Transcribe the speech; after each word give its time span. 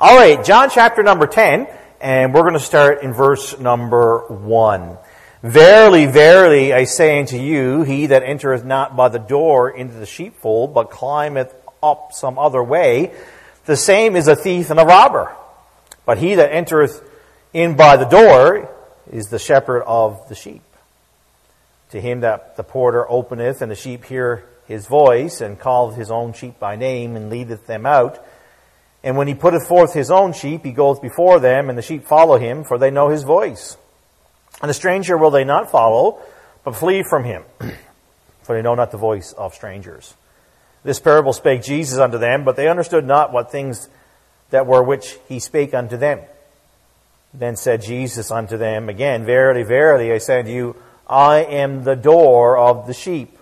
All 0.00 0.16
right, 0.16 0.44
John 0.44 0.70
chapter 0.70 1.02
number 1.02 1.26
10, 1.26 1.66
and 2.00 2.32
we're 2.32 2.42
going 2.42 2.52
to 2.52 2.60
start 2.60 3.02
in 3.02 3.12
verse 3.12 3.58
number 3.58 4.20
1. 4.28 4.96
Verily, 5.42 6.06
verily, 6.06 6.72
I 6.72 6.84
say 6.84 7.18
unto 7.18 7.36
you, 7.36 7.82
he 7.82 8.06
that 8.06 8.22
entereth 8.22 8.64
not 8.64 8.94
by 8.94 9.08
the 9.08 9.18
door 9.18 9.68
into 9.68 9.94
the 9.94 10.06
sheepfold, 10.06 10.72
but 10.72 10.92
climbeth 10.92 11.52
up 11.82 12.12
some 12.12 12.38
other 12.38 12.62
way, 12.62 13.12
the 13.64 13.76
same 13.76 14.14
is 14.14 14.28
a 14.28 14.36
thief 14.36 14.70
and 14.70 14.78
a 14.78 14.84
robber. 14.84 15.34
But 16.06 16.18
he 16.18 16.36
that 16.36 16.52
entereth 16.52 17.02
in 17.52 17.74
by 17.74 17.96
the 17.96 18.06
door 18.06 18.72
is 19.10 19.30
the 19.30 19.40
shepherd 19.40 19.82
of 19.82 20.28
the 20.28 20.36
sheep. 20.36 20.62
To 21.90 22.00
him 22.00 22.20
that 22.20 22.56
the 22.56 22.62
porter 22.62 23.04
openeth, 23.10 23.62
and 23.62 23.72
the 23.72 23.74
sheep 23.74 24.04
hear 24.04 24.44
his 24.68 24.86
voice, 24.86 25.40
and 25.40 25.60
calleth 25.60 25.96
his 25.96 26.12
own 26.12 26.34
sheep 26.34 26.60
by 26.60 26.76
name, 26.76 27.16
and 27.16 27.30
leadeth 27.30 27.66
them 27.66 27.84
out. 27.84 28.24
And 29.02 29.16
when 29.16 29.28
he 29.28 29.34
putteth 29.34 29.66
forth 29.66 29.94
his 29.94 30.10
own 30.10 30.32
sheep, 30.32 30.64
he 30.64 30.72
goeth 30.72 31.00
before 31.00 31.38
them, 31.38 31.68
and 31.68 31.78
the 31.78 31.82
sheep 31.82 32.04
follow 32.04 32.36
him, 32.36 32.64
for 32.64 32.78
they 32.78 32.90
know 32.90 33.08
his 33.08 33.22
voice. 33.22 33.76
And 34.60 34.70
a 34.70 34.74
stranger 34.74 35.16
will 35.16 35.30
they 35.30 35.44
not 35.44 35.70
follow, 35.70 36.20
but 36.64 36.74
flee 36.74 37.04
from 37.08 37.24
him, 37.24 37.44
for 38.42 38.56
they 38.56 38.62
know 38.62 38.74
not 38.74 38.90
the 38.90 38.98
voice 38.98 39.32
of 39.32 39.54
strangers. 39.54 40.14
This 40.82 41.00
parable 41.00 41.32
spake 41.32 41.62
Jesus 41.62 41.98
unto 41.98 42.18
them, 42.18 42.44
but 42.44 42.56
they 42.56 42.68
understood 42.68 43.04
not 43.04 43.32
what 43.32 43.52
things 43.52 43.88
that 44.50 44.66
were 44.66 44.82
which 44.82 45.18
he 45.28 45.38
spake 45.38 45.74
unto 45.74 45.96
them. 45.96 46.20
Then 47.34 47.56
said 47.56 47.82
Jesus 47.82 48.30
unto 48.30 48.56
them 48.56 48.88
again, 48.88 49.24
Verily, 49.24 49.62
verily, 49.62 50.12
I 50.12 50.18
say 50.18 50.40
unto 50.40 50.50
you, 50.50 50.76
I 51.06 51.38
am 51.38 51.84
the 51.84 51.96
door 51.96 52.56
of 52.56 52.86
the 52.86 52.94
sheep. 52.94 53.38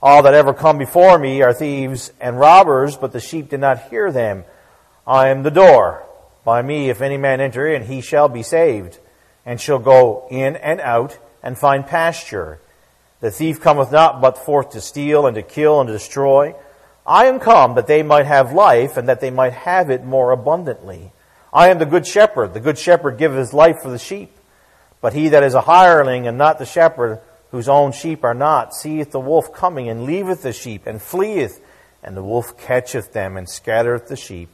All 0.00 0.22
that 0.22 0.34
ever 0.34 0.54
come 0.54 0.78
before 0.78 1.18
me 1.18 1.42
are 1.42 1.52
thieves 1.52 2.12
and 2.20 2.38
robbers, 2.38 2.96
but 2.96 3.12
the 3.12 3.20
sheep 3.20 3.48
did 3.48 3.60
not 3.60 3.88
hear 3.90 4.12
them. 4.12 4.44
I 5.08 5.28
am 5.28 5.42
the 5.42 5.50
door. 5.50 6.04
By 6.44 6.60
me, 6.60 6.90
if 6.90 7.00
any 7.00 7.16
man 7.16 7.40
enter 7.40 7.66
in, 7.66 7.84
he 7.84 8.02
shall 8.02 8.28
be 8.28 8.42
saved, 8.42 8.98
and 9.46 9.58
shall 9.58 9.78
go 9.78 10.26
in 10.30 10.54
and 10.56 10.82
out, 10.82 11.18
and 11.42 11.56
find 11.56 11.86
pasture. 11.86 12.60
The 13.20 13.30
thief 13.30 13.58
cometh 13.58 13.90
not 13.90 14.20
but 14.20 14.36
forth 14.36 14.68
to 14.70 14.82
steal, 14.82 15.26
and 15.26 15.34
to 15.34 15.42
kill, 15.42 15.80
and 15.80 15.88
to 15.88 15.94
destroy. 15.94 16.54
I 17.06 17.24
am 17.24 17.40
come 17.40 17.74
that 17.76 17.86
they 17.86 18.02
might 18.02 18.26
have 18.26 18.52
life, 18.52 18.98
and 18.98 19.08
that 19.08 19.22
they 19.22 19.30
might 19.30 19.54
have 19.54 19.88
it 19.88 20.04
more 20.04 20.30
abundantly. 20.30 21.12
I 21.54 21.68
am 21.68 21.78
the 21.78 21.86
good 21.86 22.06
shepherd. 22.06 22.52
The 22.52 22.60
good 22.60 22.76
shepherd 22.76 23.16
giveth 23.16 23.38
his 23.38 23.54
life 23.54 23.76
for 23.82 23.88
the 23.88 23.98
sheep. 23.98 24.36
But 25.00 25.14
he 25.14 25.30
that 25.30 25.42
is 25.42 25.54
a 25.54 25.62
hireling, 25.62 26.26
and 26.26 26.36
not 26.36 26.58
the 26.58 26.66
shepherd, 26.66 27.20
whose 27.50 27.66
own 27.66 27.92
sheep 27.92 28.24
are 28.24 28.34
not, 28.34 28.74
seeth 28.74 29.12
the 29.12 29.20
wolf 29.20 29.54
coming, 29.54 29.88
and 29.88 30.04
leaveth 30.04 30.42
the 30.42 30.52
sheep, 30.52 30.86
and 30.86 31.00
fleeth, 31.00 31.64
and 32.02 32.14
the 32.14 32.22
wolf 32.22 32.58
catcheth 32.58 33.14
them, 33.14 33.38
and 33.38 33.48
scattereth 33.48 34.08
the 34.08 34.16
sheep. 34.16 34.50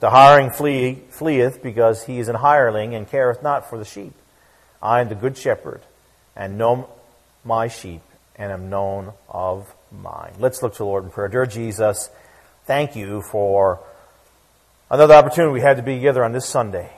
The 0.00 0.10
hireling 0.10 0.50
flee, 0.50 1.02
fleeth 1.10 1.62
because 1.62 2.04
he 2.04 2.18
is 2.18 2.28
an 2.28 2.36
hireling 2.36 2.94
and 2.94 3.08
careth 3.08 3.42
not 3.42 3.68
for 3.68 3.78
the 3.78 3.84
sheep. 3.84 4.12
I 4.80 5.00
am 5.00 5.08
the 5.08 5.16
good 5.16 5.36
shepherd 5.36 5.82
and 6.36 6.56
know 6.56 6.88
my 7.44 7.68
sheep 7.68 8.02
and 8.36 8.52
am 8.52 8.70
known 8.70 9.12
of 9.28 9.72
mine. 9.90 10.34
Let's 10.38 10.62
look 10.62 10.74
to 10.74 10.78
the 10.78 10.84
Lord 10.84 11.04
in 11.04 11.10
prayer. 11.10 11.28
Dear 11.28 11.46
Jesus, 11.46 12.10
thank 12.64 12.94
you 12.94 13.22
for 13.22 13.80
another 14.88 15.14
opportunity 15.14 15.52
we 15.52 15.60
had 15.60 15.78
to 15.78 15.82
be 15.82 15.96
together 15.96 16.22
on 16.22 16.32
this 16.32 16.46
Sunday. 16.46 16.92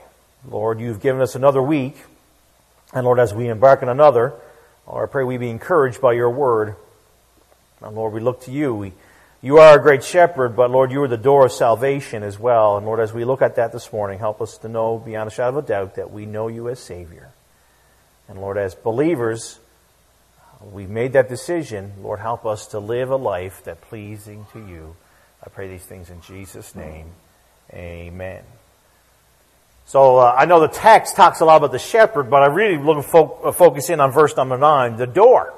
Lord, 0.47 0.79
you've 0.79 1.01
given 1.01 1.21
us 1.21 1.33
another 1.35 1.61
week. 1.61 1.95
And 2.93 3.05
Lord, 3.05 3.19
as 3.19 3.33
we 3.33 3.47
embark 3.47 3.81
on 3.81 3.89
another, 3.89 4.33
Lord, 4.85 5.09
I 5.09 5.11
pray 5.11 5.23
we 5.23 5.37
be 5.37 5.49
encouraged 5.49 6.01
by 6.01 6.13
your 6.13 6.29
word. 6.29 6.75
And 7.81 7.95
Lord, 7.95 8.13
we 8.13 8.19
look 8.19 8.41
to 8.41 8.51
you. 8.51 8.75
We 8.75 8.93
you 9.43 9.57
are 9.57 9.79
a 9.79 9.81
great 9.81 10.03
shepherd, 10.03 10.55
but 10.55 10.69
Lord, 10.69 10.91
you 10.91 11.01
are 11.01 11.07
the 11.07 11.17
door 11.17 11.47
of 11.47 11.51
salvation 11.51 12.21
as 12.21 12.37
well. 12.37 12.77
And 12.77 12.85
Lord, 12.85 12.99
as 12.99 13.11
we 13.11 13.25
look 13.25 13.41
at 13.41 13.55
that 13.55 13.71
this 13.71 13.91
morning, 13.91 14.19
help 14.19 14.39
us 14.39 14.59
to 14.59 14.69
know 14.69 14.99
beyond 14.99 15.27
a 15.27 15.31
shadow 15.31 15.57
of 15.57 15.65
a 15.65 15.67
doubt 15.67 15.95
that 15.95 16.11
we 16.11 16.27
know 16.27 16.47
you 16.47 16.69
as 16.69 16.79
Savior. 16.79 17.31
And 18.27 18.39
Lord, 18.39 18.57
as 18.59 18.75
believers, 18.75 19.59
we've 20.71 20.89
made 20.89 21.13
that 21.13 21.27
decision. 21.27 21.93
Lord, 22.03 22.19
help 22.19 22.45
us 22.45 22.67
to 22.67 22.79
live 22.79 23.09
a 23.09 23.15
life 23.15 23.63
that 23.63 23.81
pleasing 23.81 24.45
to 24.53 24.59
you. 24.59 24.95
I 25.43 25.49
pray 25.49 25.67
these 25.67 25.83
things 25.83 26.11
in 26.11 26.21
Jesus' 26.21 26.75
name. 26.75 27.07
Amen. 27.73 28.43
So 29.85 30.17
uh, 30.17 30.35
I 30.37 30.45
know 30.45 30.59
the 30.59 30.67
text 30.67 31.15
talks 31.15 31.39
a 31.39 31.45
lot 31.45 31.57
about 31.57 31.71
the 31.71 31.79
shepherd, 31.79 32.29
but 32.29 32.43
I 32.43 32.45
really 32.45 32.77
look 32.77 33.03
fo- 33.03 33.51
focus 33.53 33.89
in 33.89 33.99
on 33.99 34.11
verse 34.11 34.37
number 34.37 34.57
nine, 34.57 34.97
the 34.97 35.07
door. 35.07 35.51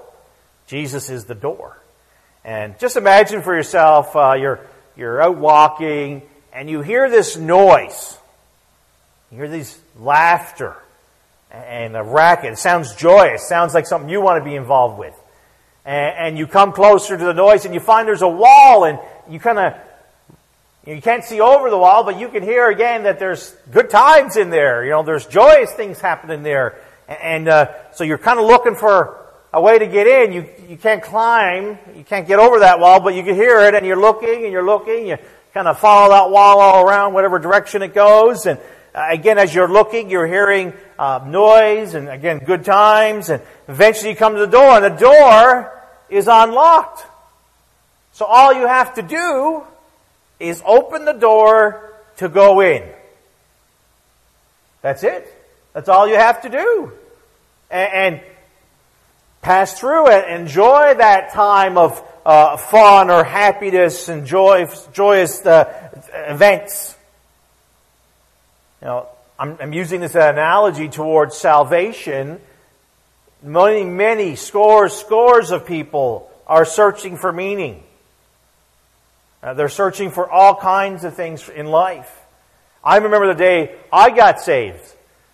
Jesus 0.67 1.09
is 1.09 1.25
the 1.25 1.35
door. 1.35 1.77
And 2.45 2.77
just 2.77 2.97
imagine 2.97 3.41
for 3.41 3.55
yourself, 3.55 4.15
uh, 4.15 4.33
you're, 4.33 4.59
you're 4.97 5.21
out 5.21 5.37
walking 5.37 6.23
and 6.51 6.69
you 6.69 6.81
hear 6.81 7.09
this 7.09 7.37
noise. 7.37 8.17
You 9.31 9.37
hear 9.37 9.47
these 9.47 9.79
laughter 9.97 10.75
and 11.51 11.95
a 11.95 12.03
racket. 12.03 12.53
It 12.53 12.57
sounds 12.57 12.95
joyous. 12.95 13.47
Sounds 13.47 13.73
like 13.73 13.87
something 13.87 14.09
you 14.09 14.19
want 14.19 14.43
to 14.43 14.49
be 14.49 14.55
involved 14.55 14.99
with. 14.99 15.15
And, 15.85 16.15
and 16.17 16.37
you 16.37 16.45
come 16.45 16.73
closer 16.73 17.17
to 17.17 17.23
the 17.23 17.33
noise 17.33 17.63
and 17.65 17.73
you 17.73 17.79
find 17.79 18.07
there's 18.07 18.21
a 18.21 18.27
wall 18.27 18.83
and 18.83 18.99
you 19.29 19.39
kind 19.39 19.59
of, 19.59 19.73
you 20.85 21.01
can't 21.01 21.23
see 21.23 21.39
over 21.39 21.69
the 21.69 21.77
wall, 21.77 22.03
but 22.03 22.19
you 22.19 22.27
can 22.27 22.43
hear 22.43 22.69
again 22.69 23.03
that 23.03 23.19
there's 23.19 23.55
good 23.71 23.89
times 23.89 24.35
in 24.35 24.49
there. 24.49 24.83
You 24.83 24.91
know, 24.91 25.03
there's 25.03 25.25
joyous 25.25 25.71
things 25.71 26.01
happening 26.01 26.43
there. 26.43 26.77
And, 27.07 27.47
uh, 27.47 27.71
so 27.93 28.03
you're 28.03 28.17
kind 28.17 28.37
of 28.37 28.45
looking 28.45 28.75
for 28.75 29.22
a 29.53 29.61
way 29.61 29.77
to 29.77 29.85
get 29.85 30.07
in. 30.07 30.33
You, 30.33 30.49
you 30.67 30.77
can't 30.77 31.03
climb, 31.03 31.77
you 31.95 32.03
can't 32.03 32.27
get 32.27 32.39
over 32.39 32.59
that 32.59 32.79
wall, 32.79 32.99
but 32.99 33.13
you 33.13 33.23
can 33.23 33.35
hear 33.35 33.61
it 33.61 33.75
and 33.75 33.85
you're 33.85 33.99
looking 33.99 34.43
and 34.43 34.51
you're 34.51 34.65
looking. 34.65 35.07
You 35.07 35.17
kind 35.53 35.67
of 35.67 35.79
follow 35.79 36.09
that 36.09 36.31
wall 36.31 36.59
all 36.59 36.85
around, 36.85 37.13
whatever 37.13 37.37
direction 37.37 37.83
it 37.83 37.93
goes. 37.93 38.47
And 38.47 38.59
uh, 38.95 39.07
again, 39.09 39.37
as 39.37 39.53
you're 39.53 39.71
looking, 39.71 40.09
you're 40.09 40.25
hearing 40.25 40.73
uh, 40.97 41.23
noise 41.25 41.93
and 41.93 42.09
again, 42.09 42.39
good 42.39 42.65
times. 42.65 43.29
And 43.29 43.43
eventually 43.67 44.09
you 44.09 44.15
come 44.15 44.33
to 44.33 44.39
the 44.39 44.47
door 44.47 44.77
and 44.77 44.85
the 44.85 44.99
door 44.99 45.71
is 46.09 46.27
unlocked. 46.27 47.05
So 48.13 48.25
all 48.25 48.53
you 48.53 48.67
have 48.67 48.95
to 48.95 49.03
do 49.03 49.63
is 50.39 50.63
open 50.65 51.05
the 51.05 51.13
door 51.13 51.93
to 52.17 52.27
go 52.27 52.59
in. 52.61 52.83
That's 54.81 55.03
it. 55.03 55.27
That's 55.73 55.89
all 55.89 56.07
you 56.07 56.15
have 56.15 56.41
to 56.41 56.49
do. 56.49 56.91
And, 57.71 57.93
and 57.93 58.21
pass 59.43 59.77
through 59.77 60.07
it, 60.07 60.29
enjoy 60.29 60.95
that 60.95 61.33
time 61.33 61.77
of 61.77 62.01
uh, 62.25 62.57
fun 62.57 63.09
or 63.09 63.23
happiness 63.23 64.07
and 64.07 64.25
joy, 64.25 64.67
joyous 64.93 65.45
uh, 65.45 65.91
events. 66.13 66.95
You 68.81 68.87
know, 68.87 69.07
I'm, 69.37 69.57
I'm 69.59 69.73
using 69.73 69.99
this 69.99 70.15
analogy 70.15 70.87
towards 70.87 71.37
salvation. 71.37 72.39
Many, 73.43 73.83
many, 73.83 74.35
scores, 74.37 74.93
scores 74.93 75.51
of 75.51 75.65
people 75.65 76.31
are 76.47 76.65
searching 76.65 77.17
for 77.17 77.31
meaning. 77.33 77.83
Uh, 79.41 79.53
they're 79.53 79.67
searching 79.67 80.11
for 80.11 80.29
all 80.29 80.55
kinds 80.55 81.03
of 81.03 81.15
things 81.15 81.49
in 81.49 81.65
life. 81.65 82.09
I 82.81 82.97
remember 82.97 83.27
the 83.27 83.33
day 83.33 83.75
I 83.91 84.09
got 84.09 84.39
saved. 84.39 84.81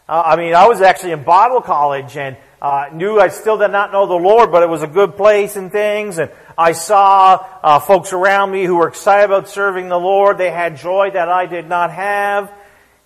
Uh, 0.07 0.23
I 0.25 0.35
mean, 0.35 0.55
I 0.55 0.67
was 0.67 0.81
actually 0.81 1.11
in 1.11 1.23
Bible 1.23 1.61
college 1.61 2.17
and 2.17 2.35
uh, 2.61 2.89
knew 2.91 3.19
I 3.19 3.29
still 3.29 3.57
did 3.57 3.71
not 3.71 3.91
know 3.91 4.05
the 4.05 4.15
Lord, 4.15 4.51
but 4.51 4.63
it 4.63 4.69
was 4.69 4.83
a 4.83 4.87
good 4.87 5.15
place 5.15 5.55
and 5.55 5.71
things. 5.71 6.17
And 6.17 6.29
I 6.57 6.73
saw 6.73 7.45
uh, 7.63 7.79
folks 7.79 8.11
around 8.11 8.51
me 8.51 8.65
who 8.65 8.75
were 8.75 8.89
excited 8.89 9.25
about 9.25 9.47
serving 9.47 9.87
the 9.87 9.99
Lord. 9.99 10.37
They 10.37 10.51
had 10.51 10.75
joy 10.75 11.11
that 11.11 11.29
I 11.29 11.45
did 11.45 11.69
not 11.69 11.91
have, 11.91 12.51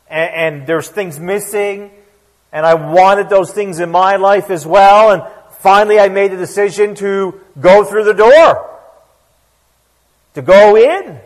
and, 0.10 0.34
and 0.34 0.68
there's 0.68 0.90
things 0.90 1.20
missing. 1.20 1.92
And 2.52 2.66
I 2.66 2.74
wanted 2.74 3.30
those 3.30 3.52
things 3.54 3.80
in 3.80 3.92
my 3.92 4.16
life 4.16 4.50
as 4.50 4.66
well. 4.66 5.12
And 5.12 5.24
finally, 5.60 6.00
I 6.00 6.10
made 6.10 6.32
the 6.32 6.38
decision 6.38 6.96
to 6.96 7.40
go 7.60 7.84
through 7.84 8.06
the 8.06 8.14
door, 8.14 8.80
to 10.34 10.42
go 10.42 10.76
in. 10.76 11.20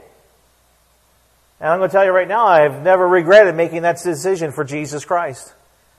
And 1.59 1.69
I'm 1.71 1.79
going 1.79 1.89
to 1.89 1.93
tell 1.93 2.05
you 2.05 2.11
right 2.11 2.27
now, 2.27 2.45
I've 2.45 2.83
never 2.83 3.07
regretted 3.07 3.55
making 3.55 3.83
that 3.83 4.01
decision 4.03 4.51
for 4.51 4.65
Jesus 4.65 5.05
Christ. 5.05 5.53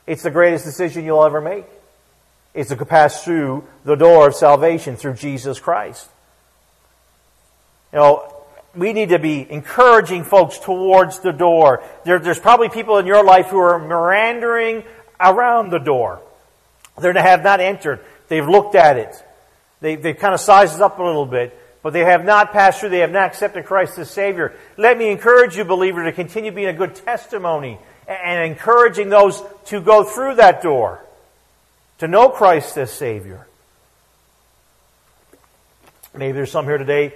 It's 0.07 0.23
the 0.23 0.31
greatest 0.31 0.65
decision 0.65 1.05
you'll 1.05 1.25
ever 1.25 1.41
make 1.41 1.65
is 2.59 2.69
to 2.69 2.85
pass 2.85 3.23
through 3.23 3.65
the 3.85 3.95
door 3.95 4.27
of 4.27 4.35
salvation 4.35 4.97
through 4.97 5.15
Jesus 5.15 5.61
Christ. 5.61 6.09
You 7.93 8.01
know, 8.01 8.35
we 8.75 8.93
need 8.93 9.11
to 9.11 9.21
be 9.21 9.47
encouraging 9.49 10.25
folks 10.25 10.59
towards 10.59 11.21
the 11.21 11.31
door. 11.31 11.85
There, 12.05 12.19
there's 12.19 12.41
probably 12.41 12.69
people 12.69 12.99
in 12.99 13.07
your 13.07 13.23
life 13.23 13.47
who 13.47 13.59
are 13.59 13.79
meandering 13.79 14.83
around 15.21 15.71
the 15.71 15.79
door. 15.79 16.21
They 17.01 17.13
have 17.13 17.45
not 17.45 17.61
entered. 17.61 18.01
They've 18.27 18.47
looked 18.47 18.75
at 18.75 18.97
it. 18.97 19.15
They, 19.81 19.95
they've 19.95 20.19
kind 20.19 20.35
of 20.35 20.41
sized 20.41 20.75
it 20.75 20.83
up 20.83 20.99
a 20.99 21.03
little 21.03 21.27
bit, 21.27 21.57
but 21.85 21.93
they 21.93 22.05
have 22.05 22.25
not 22.25 22.53
passed 22.53 22.81
through. 22.81 22.89
They 22.89 22.99
have 22.99 23.13
not 23.13 23.29
accepted 23.29 23.67
Christ 23.67 23.97
as 23.99 24.11
Savior. 24.11 24.57
Let 24.77 24.99
me 24.99 25.13
encourage 25.13 25.57
you, 25.57 25.65
believer, 25.65 26.03
to 26.03 26.13
continue 26.13 26.51
being 26.51 26.67
a 26.67 26.73
good 26.73 26.97
testimony 26.97 27.79
and 28.09 28.51
encouraging 28.51 29.11
those 29.11 29.41
to 29.67 29.81
go 29.81 30.03
through 30.03 30.35
that 30.37 30.61
door 30.61 31.05
to 31.99 32.09
know 32.09 32.29
Christ 32.29 32.77
as 32.77 32.93
Savior. 32.93 33.47
Maybe 36.15 36.33
there's 36.33 36.51
some 36.51 36.65
here 36.65 36.79
today 36.79 37.13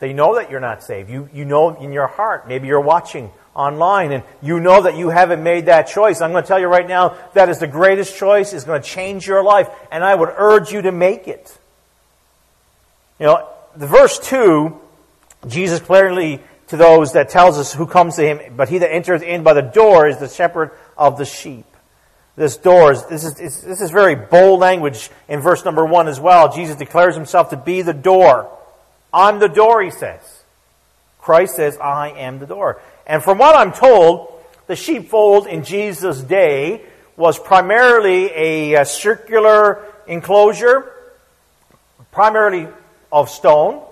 They 0.00 0.12
know 0.12 0.34
that 0.34 0.50
you're 0.50 0.60
not 0.60 0.82
saved. 0.82 1.08
You, 1.08 1.28
you 1.32 1.44
know 1.44 1.74
in 1.76 1.92
your 1.92 2.06
heart. 2.06 2.48
Maybe 2.48 2.66
you're 2.66 2.80
watching 2.80 3.30
online 3.54 4.12
and 4.12 4.24
you 4.42 4.60
know 4.60 4.82
that 4.82 4.96
you 4.96 5.08
haven't 5.08 5.42
made 5.42 5.66
that 5.66 5.84
choice. 5.84 6.20
I'm 6.20 6.32
going 6.32 6.42
to 6.42 6.48
tell 6.48 6.58
you 6.58 6.66
right 6.66 6.86
now 6.86 7.16
that 7.34 7.48
is 7.48 7.58
the 7.58 7.68
greatest 7.68 8.16
choice. 8.16 8.52
It's 8.52 8.64
going 8.64 8.82
to 8.82 8.86
change 8.86 9.26
your 9.26 9.42
life. 9.42 9.68
And 9.90 10.02
I 10.02 10.14
would 10.14 10.30
urge 10.36 10.72
you 10.72 10.82
to 10.82 10.92
make 10.92 11.28
it. 11.28 11.56
You 13.20 13.26
know, 13.26 13.48
the 13.76 13.86
verse 13.86 14.18
2, 14.18 14.78
Jesus 15.46 15.80
clearly 15.80 16.40
to 16.68 16.76
those 16.76 17.12
that 17.12 17.28
tells 17.28 17.58
us 17.58 17.72
who 17.72 17.86
comes 17.86 18.16
to 18.16 18.22
him, 18.22 18.54
but 18.56 18.68
he 18.68 18.78
that 18.78 18.92
enters 18.92 19.22
in 19.22 19.42
by 19.42 19.52
the 19.52 19.62
door 19.62 20.08
is 20.08 20.18
the 20.18 20.28
shepherd 20.28 20.72
of 20.98 21.18
the 21.18 21.24
sheep. 21.24 21.66
This 22.36 22.56
door, 22.56 22.94
this 22.94 23.24
is, 23.24 23.34
this 23.34 23.80
is 23.80 23.90
very 23.90 24.16
bold 24.16 24.58
language 24.58 25.08
in 25.28 25.40
verse 25.40 25.64
number 25.64 25.84
1 25.84 26.08
as 26.08 26.18
well. 26.18 26.52
Jesus 26.52 26.76
declares 26.76 27.14
himself 27.14 27.50
to 27.50 27.56
be 27.56 27.82
the 27.82 27.92
door. 27.92 28.50
I'm 29.12 29.38
the 29.38 29.48
door, 29.48 29.82
he 29.82 29.90
says. 29.90 30.42
Christ 31.20 31.54
says, 31.56 31.78
I 31.78 32.10
am 32.10 32.40
the 32.40 32.46
door. 32.46 32.82
And 33.06 33.22
from 33.22 33.38
what 33.38 33.54
I'm 33.54 33.72
told, 33.72 34.34
the 34.66 34.74
sheepfold 34.74 35.46
in 35.46 35.62
Jesus' 35.62 36.20
day 36.20 36.82
was 37.16 37.38
primarily 37.38 38.74
a, 38.74 38.84
circular 38.84 39.84
enclosure, 40.06 40.90
primarily 42.10 42.68
of 43.12 43.30
stone 43.30 43.82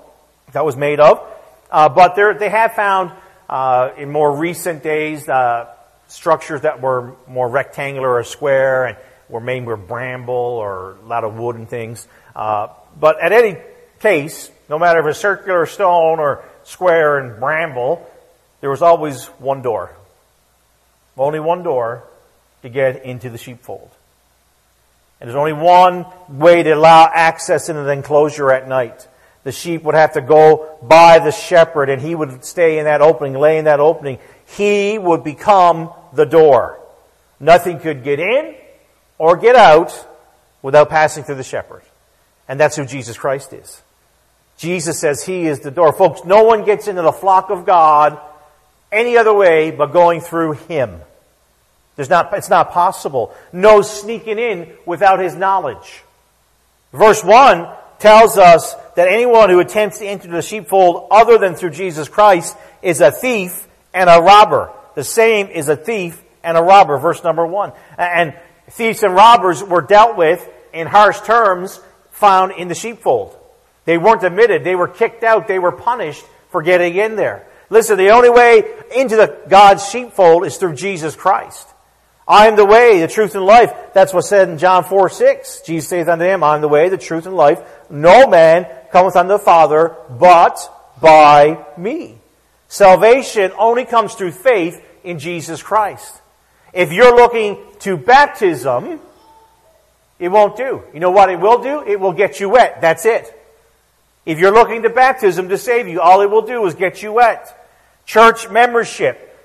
that 0.52 0.64
was 0.64 0.76
made 0.76 0.98
of. 0.98 1.24
Uh, 1.70 1.88
but 1.88 2.16
they 2.16 2.32
they 2.38 2.48
have 2.50 2.74
found 2.74 3.12
uh, 3.48 3.90
in 3.96 4.10
more 4.10 4.36
recent 4.36 4.82
days 4.82 5.28
uh, 5.28 5.72
structures 6.12 6.60
that 6.60 6.80
were 6.80 7.14
more 7.26 7.48
rectangular 7.48 8.14
or 8.14 8.24
square 8.24 8.84
and 8.84 8.96
were 9.28 9.40
made 9.40 9.64
with 9.64 9.88
bramble 9.88 10.34
or 10.34 10.96
a 11.02 11.06
lot 11.06 11.24
of 11.24 11.34
wood 11.34 11.56
and 11.56 11.68
things. 11.68 12.06
Uh, 12.36 12.68
but 13.00 13.20
at 13.20 13.32
any 13.32 13.58
case, 14.00 14.50
no 14.68 14.78
matter 14.78 15.00
if 15.00 15.06
it's 15.06 15.18
circular 15.18 15.64
stone 15.64 16.20
or 16.20 16.44
square 16.64 17.18
and 17.18 17.40
bramble, 17.40 18.08
there 18.60 18.70
was 18.70 18.82
always 18.82 19.26
one 19.38 19.62
door. 19.62 19.96
Only 21.16 21.40
one 21.40 21.62
door 21.62 22.04
to 22.62 22.68
get 22.68 23.04
into 23.04 23.30
the 23.30 23.38
sheepfold. 23.38 23.90
And 25.20 25.28
there's 25.28 25.36
only 25.36 25.52
one 25.52 26.04
way 26.28 26.62
to 26.62 26.70
allow 26.72 27.10
access 27.12 27.68
into 27.68 27.82
the 27.82 27.92
enclosure 27.92 28.50
at 28.52 28.68
night. 28.68 29.08
The 29.44 29.52
sheep 29.52 29.82
would 29.82 29.94
have 29.94 30.12
to 30.12 30.20
go 30.20 30.78
by 30.82 31.18
the 31.18 31.32
shepherd 31.32 31.88
and 31.90 32.00
he 32.00 32.14
would 32.14 32.44
stay 32.44 32.78
in 32.78 32.84
that 32.84 33.00
opening, 33.00 33.34
lay 33.34 33.58
in 33.58 33.64
that 33.64 33.80
opening. 33.80 34.18
He 34.46 34.98
would 34.98 35.24
become 35.24 35.92
the 36.12 36.26
door. 36.26 36.78
Nothing 37.40 37.80
could 37.80 38.04
get 38.04 38.20
in 38.20 38.54
or 39.18 39.36
get 39.36 39.56
out 39.56 40.08
without 40.62 40.90
passing 40.90 41.24
through 41.24 41.36
the 41.36 41.42
shepherd. 41.42 41.82
And 42.48 42.58
that's 42.58 42.76
who 42.76 42.84
Jesus 42.84 43.16
Christ 43.16 43.52
is. 43.52 43.82
Jesus 44.58 45.00
says 45.00 45.24
he 45.24 45.46
is 45.46 45.60
the 45.60 45.70
door. 45.70 45.92
Folks, 45.92 46.24
no 46.24 46.44
one 46.44 46.64
gets 46.64 46.86
into 46.86 47.02
the 47.02 47.12
flock 47.12 47.50
of 47.50 47.66
God 47.66 48.18
any 48.92 49.16
other 49.16 49.32
way 49.32 49.70
but 49.70 49.86
going 49.86 50.20
through 50.20 50.52
him. 50.52 51.00
There's 51.96 52.10
not, 52.10 52.32
it's 52.34 52.48
not 52.48 52.70
possible. 52.70 53.34
No 53.52 53.82
sneaking 53.82 54.38
in 54.38 54.72
without 54.86 55.18
his 55.18 55.34
knowledge. 55.34 56.02
Verse 56.92 57.24
1 57.24 57.68
tells 57.98 58.38
us 58.38 58.74
that 58.96 59.08
anyone 59.08 59.50
who 59.50 59.60
attempts 59.60 59.98
to 59.98 60.06
enter 60.06 60.28
the 60.28 60.42
sheepfold 60.42 61.08
other 61.10 61.38
than 61.38 61.54
through 61.54 61.70
Jesus 61.70 62.08
Christ 62.08 62.56
is 62.82 63.00
a 63.00 63.10
thief 63.10 63.66
and 63.94 64.08
a 64.10 64.20
robber. 64.20 64.72
The 64.94 65.04
same 65.04 65.48
is 65.48 65.68
a 65.68 65.76
thief 65.76 66.22
and 66.42 66.56
a 66.56 66.62
robber, 66.62 66.98
verse 66.98 67.22
number 67.22 67.46
1. 67.46 67.72
And 67.98 68.34
thieves 68.70 69.02
and 69.02 69.14
robbers 69.14 69.62
were 69.62 69.82
dealt 69.82 70.16
with 70.16 70.48
in 70.72 70.86
harsh 70.86 71.20
terms 71.20 71.80
found 72.10 72.52
in 72.52 72.68
the 72.68 72.74
sheepfold. 72.74 73.38
They 73.84 73.98
weren't 73.98 74.22
admitted. 74.22 74.64
They 74.64 74.76
were 74.76 74.88
kicked 74.88 75.24
out. 75.24 75.48
They 75.48 75.58
were 75.58 75.72
punished 75.72 76.24
for 76.50 76.62
getting 76.62 76.96
in 76.96 77.16
there. 77.16 77.48
Listen, 77.70 77.96
the 77.96 78.10
only 78.10 78.30
way 78.30 78.64
into 78.94 79.16
the 79.16 79.38
God's 79.48 79.88
sheepfold 79.88 80.44
is 80.44 80.56
through 80.56 80.74
Jesus 80.74 81.16
Christ. 81.16 81.66
I 82.28 82.46
am 82.46 82.54
the 82.54 82.64
way, 82.64 83.00
the 83.00 83.08
truth, 83.08 83.34
and 83.34 83.44
life. 83.44 83.72
That's 83.94 84.14
what's 84.14 84.28
said 84.28 84.48
in 84.48 84.58
John 84.58 84.84
4, 84.84 85.08
6. 85.08 85.62
Jesus 85.62 85.88
saith 85.88 86.08
unto 86.08 86.24
him, 86.24 86.44
I 86.44 86.54
am 86.54 86.60
the 86.60 86.68
way, 86.68 86.88
the 86.88 86.98
truth, 86.98 87.26
and 87.26 87.34
life. 87.34 87.60
No 87.90 88.28
man 88.28 88.66
cometh 88.92 89.16
unto 89.16 89.30
the 89.30 89.38
Father 89.38 89.96
but 90.08 90.58
by 91.00 91.66
me. 91.76 92.21
Salvation 92.72 93.52
only 93.58 93.84
comes 93.84 94.14
through 94.14 94.32
faith 94.32 94.82
in 95.04 95.18
Jesus 95.18 95.62
Christ. 95.62 96.22
If 96.72 96.90
you're 96.90 97.14
looking 97.14 97.58
to 97.80 97.98
baptism, 97.98 98.98
it 100.18 100.28
won't 100.28 100.56
do. 100.56 100.82
You 100.94 100.98
know 100.98 101.10
what 101.10 101.28
it 101.28 101.38
will 101.38 101.62
do? 101.62 101.84
It 101.86 102.00
will 102.00 102.14
get 102.14 102.40
you 102.40 102.48
wet. 102.48 102.80
That's 102.80 103.04
it. 103.04 103.30
If 104.24 104.38
you're 104.38 104.54
looking 104.54 104.84
to 104.84 104.88
baptism 104.88 105.50
to 105.50 105.58
save 105.58 105.86
you, 105.86 106.00
all 106.00 106.22
it 106.22 106.30
will 106.30 106.46
do 106.46 106.64
is 106.64 106.74
get 106.74 107.02
you 107.02 107.12
wet. 107.12 107.68
Church 108.06 108.48
membership 108.48 109.38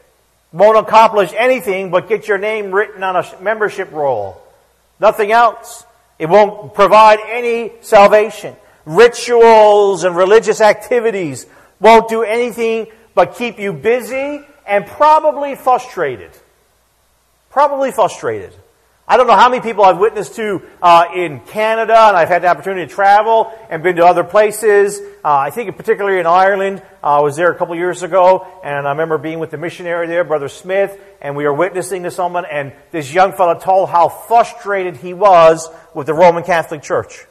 won't 0.54 0.78
accomplish 0.78 1.34
anything 1.36 1.92
but 1.92 2.08
get 2.08 2.30
your 2.30 2.38
name 2.38 2.72
written 2.72 3.04
on 3.04 3.18
a 3.18 3.42
membership 3.42 3.92
roll. 3.92 4.42
Nothing 5.02 5.34
else. 5.34 5.86
It 6.18 6.28
won't 6.28 6.74
provide 6.74 7.20
any 7.28 7.74
salvation. 7.82 8.56
Rituals 8.86 10.06
and 10.06 10.16
religious 10.16 10.62
activities 10.62 11.46
won't 11.82 12.08
do 12.08 12.24
anything 12.24 12.88
but 13.18 13.34
keep 13.34 13.58
you 13.58 13.74
busy 13.74 14.46
and 14.68 14.86
probably 14.86 15.56
frustrated. 15.56 16.30
Probably 17.50 17.92
frustrated. 17.92 18.54
I 19.08 19.18
don't 19.18 19.26
know 19.26 19.36
how 19.36 19.50
many 19.50 19.60
people 19.60 19.84
I've 19.84 19.98
witnessed 19.98 20.36
to 20.36 20.62
uh, 20.84 21.06
in 21.16 21.40
Canada, 21.40 21.98
and 21.98 22.16
I've 22.16 22.28
had 22.28 22.44
the 22.44 22.48
opportunity 22.48 22.86
to 22.86 22.94
travel 22.94 23.52
and 23.72 23.82
been 23.82 23.96
to 23.96 24.06
other 24.06 24.24
places. 24.24 25.00
Uh, 25.26 25.36
I 25.36 25.50
think 25.50 25.76
particularly 25.76 26.20
in 26.20 26.28
Ireland. 26.28 26.84
Uh, 27.04 27.18
I 27.18 27.22
was 27.22 27.36
there 27.36 27.52
a 27.52 27.56
couple 27.56 27.76
years 27.76 28.04
ago, 28.04 28.46
and 28.64 28.86
I 28.86 28.92
remember 28.92 29.18
being 29.18 29.40
with 29.40 29.50
the 29.50 29.58
missionary 29.58 30.06
there, 30.06 30.24
Brother 30.24 30.48
Smith, 30.48 30.96
and 31.20 31.36
we 31.36 31.46
were 31.46 31.54
witnessing 31.54 32.04
to 32.04 32.12
someone, 32.12 32.46
and 32.46 32.72
this 32.92 33.12
young 33.12 33.34
fellow 33.34 33.58
told 33.58 33.90
how 33.90 34.10
frustrated 34.10 34.96
he 34.96 35.16
was 35.16 35.68
with 35.96 36.06
the 36.06 36.14
Roman 36.14 36.44
Catholic 36.44 36.84
Church. 36.84 37.26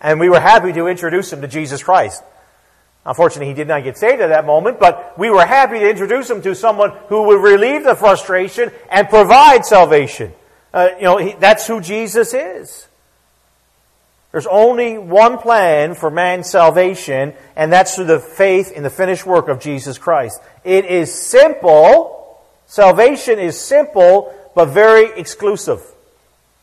And 0.00 0.18
we 0.18 0.28
were 0.28 0.40
happy 0.40 0.72
to 0.72 0.88
introduce 0.88 1.32
him 1.32 1.40
to 1.42 1.46
Jesus 1.46 1.84
Christ. 1.84 2.24
Unfortunately, 3.04 3.48
he 3.48 3.54
did 3.54 3.66
not 3.66 3.82
get 3.82 3.98
saved 3.98 4.20
at 4.20 4.28
that 4.28 4.46
moment, 4.46 4.78
but 4.78 5.18
we 5.18 5.28
were 5.28 5.44
happy 5.44 5.80
to 5.80 5.90
introduce 5.90 6.30
him 6.30 6.40
to 6.42 6.54
someone 6.54 6.92
who 7.08 7.24
would 7.24 7.42
relieve 7.42 7.82
the 7.82 7.96
frustration 7.96 8.70
and 8.90 9.08
provide 9.08 9.64
salvation. 9.64 10.32
Uh, 10.72 10.90
you 10.96 11.02
know, 11.02 11.16
he, 11.16 11.32
that's 11.32 11.66
who 11.66 11.80
Jesus 11.80 12.32
is. 12.32 12.86
There's 14.30 14.46
only 14.46 14.96
one 14.96 15.36
plan 15.38 15.94
for 15.94 16.10
man's 16.10 16.48
salvation, 16.48 17.34
and 17.54 17.72
that's 17.72 17.96
through 17.96 18.06
the 18.06 18.20
faith 18.20 18.72
in 18.72 18.82
the 18.82 18.90
finished 18.90 19.26
work 19.26 19.48
of 19.48 19.60
Jesus 19.60 19.98
Christ. 19.98 20.40
It 20.64 20.86
is 20.86 21.12
simple. 21.12 22.40
Salvation 22.66 23.38
is 23.38 23.60
simple, 23.60 24.34
but 24.54 24.66
very 24.66 25.18
exclusive. 25.18 25.82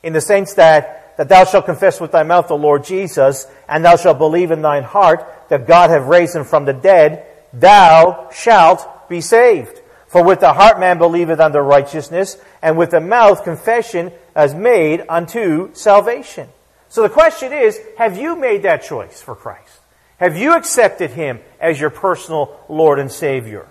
In 0.02 0.14
the 0.14 0.22
sense 0.22 0.56
that, 0.56 1.09
that 1.20 1.28
thou 1.28 1.44
shalt 1.44 1.66
confess 1.66 2.00
with 2.00 2.14
thy 2.14 2.24
mouth 2.24 2.48
the 2.48 2.56
Lord 2.56 2.86
Jesus, 2.86 3.46
and 3.68 3.84
thou 3.84 3.98
shalt 3.98 4.18
believe 4.18 4.52
in 4.52 4.62
thine 4.62 4.84
heart 4.84 5.30
that 5.50 5.68
God 5.68 5.90
hath 5.90 6.08
raised 6.08 6.34
him 6.34 6.46
from 6.46 6.64
the 6.64 6.72
dead, 6.72 7.26
thou 7.52 8.30
shalt 8.32 9.10
be 9.10 9.20
saved. 9.20 9.82
For 10.08 10.24
with 10.24 10.40
the 10.40 10.54
heart 10.54 10.80
man 10.80 10.98
believeth 10.98 11.42
unto 11.42 11.60
righteousness, 11.60 12.38
and 12.62 12.78
with 12.78 12.92
the 12.92 13.02
mouth 13.02 13.44
confession 13.44 14.14
is 14.34 14.54
made 14.54 15.04
unto 15.10 15.74
salvation. 15.74 16.48
So 16.88 17.02
the 17.02 17.10
question 17.10 17.52
is, 17.52 17.78
have 17.98 18.18
you 18.18 18.38
made 18.38 18.64
that 18.64 18.84
choice 18.84 19.22
for 19.22 19.36
Christ? 19.36 19.78
Have 20.22 20.38
you 20.38 20.54
accepted 20.54 21.12
Him 21.12 21.42
as 21.60 21.82
your 21.82 21.90
personal 21.90 22.58
Lord 22.70 22.98
and 22.98 23.12
Savior? 23.12 23.68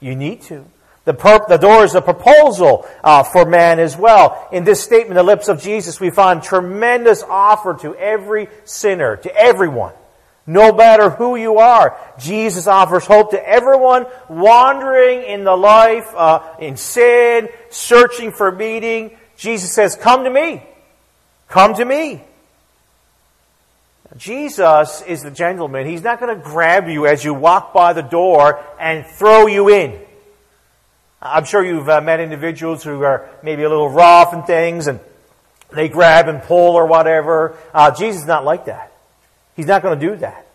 You 0.00 0.16
need 0.16 0.40
to. 0.44 0.64
The, 1.06 1.14
per- 1.14 1.46
the 1.48 1.56
door 1.56 1.84
is 1.84 1.94
a 1.94 2.02
proposal 2.02 2.84
uh, 3.02 3.22
for 3.22 3.46
man 3.46 3.78
as 3.78 3.96
well. 3.96 4.48
In 4.50 4.64
this 4.64 4.82
statement, 4.82 5.14
the 5.14 5.22
lips 5.22 5.46
of 5.46 5.62
Jesus, 5.62 6.00
we 6.00 6.10
find 6.10 6.42
tremendous 6.42 7.22
offer 7.22 7.74
to 7.82 7.94
every 7.94 8.48
sinner, 8.64 9.16
to 9.18 9.34
everyone. 9.34 9.94
No 10.48 10.72
matter 10.72 11.10
who 11.10 11.36
you 11.36 11.58
are, 11.58 11.96
Jesus 12.18 12.66
offers 12.66 13.06
hope 13.06 13.30
to 13.30 13.48
everyone 13.48 14.06
wandering 14.28 15.22
in 15.22 15.44
the 15.44 15.56
life, 15.56 16.06
uh, 16.14 16.42
in 16.58 16.76
sin, 16.76 17.48
searching 17.70 18.32
for 18.32 18.50
meaning. 18.50 19.16
Jesus 19.36 19.72
says, 19.72 19.94
come 19.94 20.24
to 20.24 20.30
me. 20.30 20.62
Come 21.48 21.74
to 21.74 21.84
me. 21.84 22.22
Jesus 24.16 25.02
is 25.02 25.22
the 25.22 25.30
gentleman. 25.30 25.86
He's 25.86 26.02
not 26.02 26.18
going 26.18 26.36
to 26.36 26.42
grab 26.42 26.88
you 26.88 27.06
as 27.06 27.24
you 27.24 27.34
walk 27.34 27.72
by 27.72 27.92
the 27.92 28.02
door 28.02 28.64
and 28.80 29.06
throw 29.06 29.46
you 29.46 29.68
in. 29.68 30.00
I'm 31.32 31.44
sure 31.44 31.64
you've 31.64 31.88
uh, 31.88 32.00
met 32.00 32.20
individuals 32.20 32.82
who 32.82 33.02
are 33.02 33.28
maybe 33.42 33.62
a 33.62 33.68
little 33.68 33.90
rough 33.90 34.32
and 34.32 34.46
things 34.46 34.86
and 34.86 35.00
they 35.72 35.88
grab 35.88 36.28
and 36.28 36.42
pull 36.42 36.74
or 36.74 36.86
whatever. 36.86 37.56
Uh, 37.74 37.90
Jesus 37.90 38.22
is 38.22 38.26
not 38.26 38.44
like 38.44 38.66
that. 38.66 38.92
He's 39.56 39.66
not 39.66 39.82
going 39.82 39.98
to 39.98 40.06
do 40.08 40.16
that. 40.16 40.46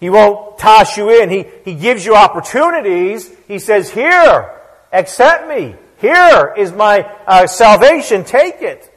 He 0.00 0.10
won't 0.10 0.58
toss 0.58 0.96
you 0.96 1.22
in. 1.22 1.30
He, 1.30 1.46
he 1.64 1.74
gives 1.74 2.04
you 2.04 2.14
opportunities. 2.14 3.30
He 3.48 3.58
says, 3.58 3.90
here, 3.90 4.60
accept 4.92 5.48
me. 5.48 5.74
Here 6.00 6.54
is 6.56 6.72
my 6.72 7.02
uh, 7.26 7.46
salvation. 7.46 8.24
Take 8.24 8.62
it. 8.62 8.92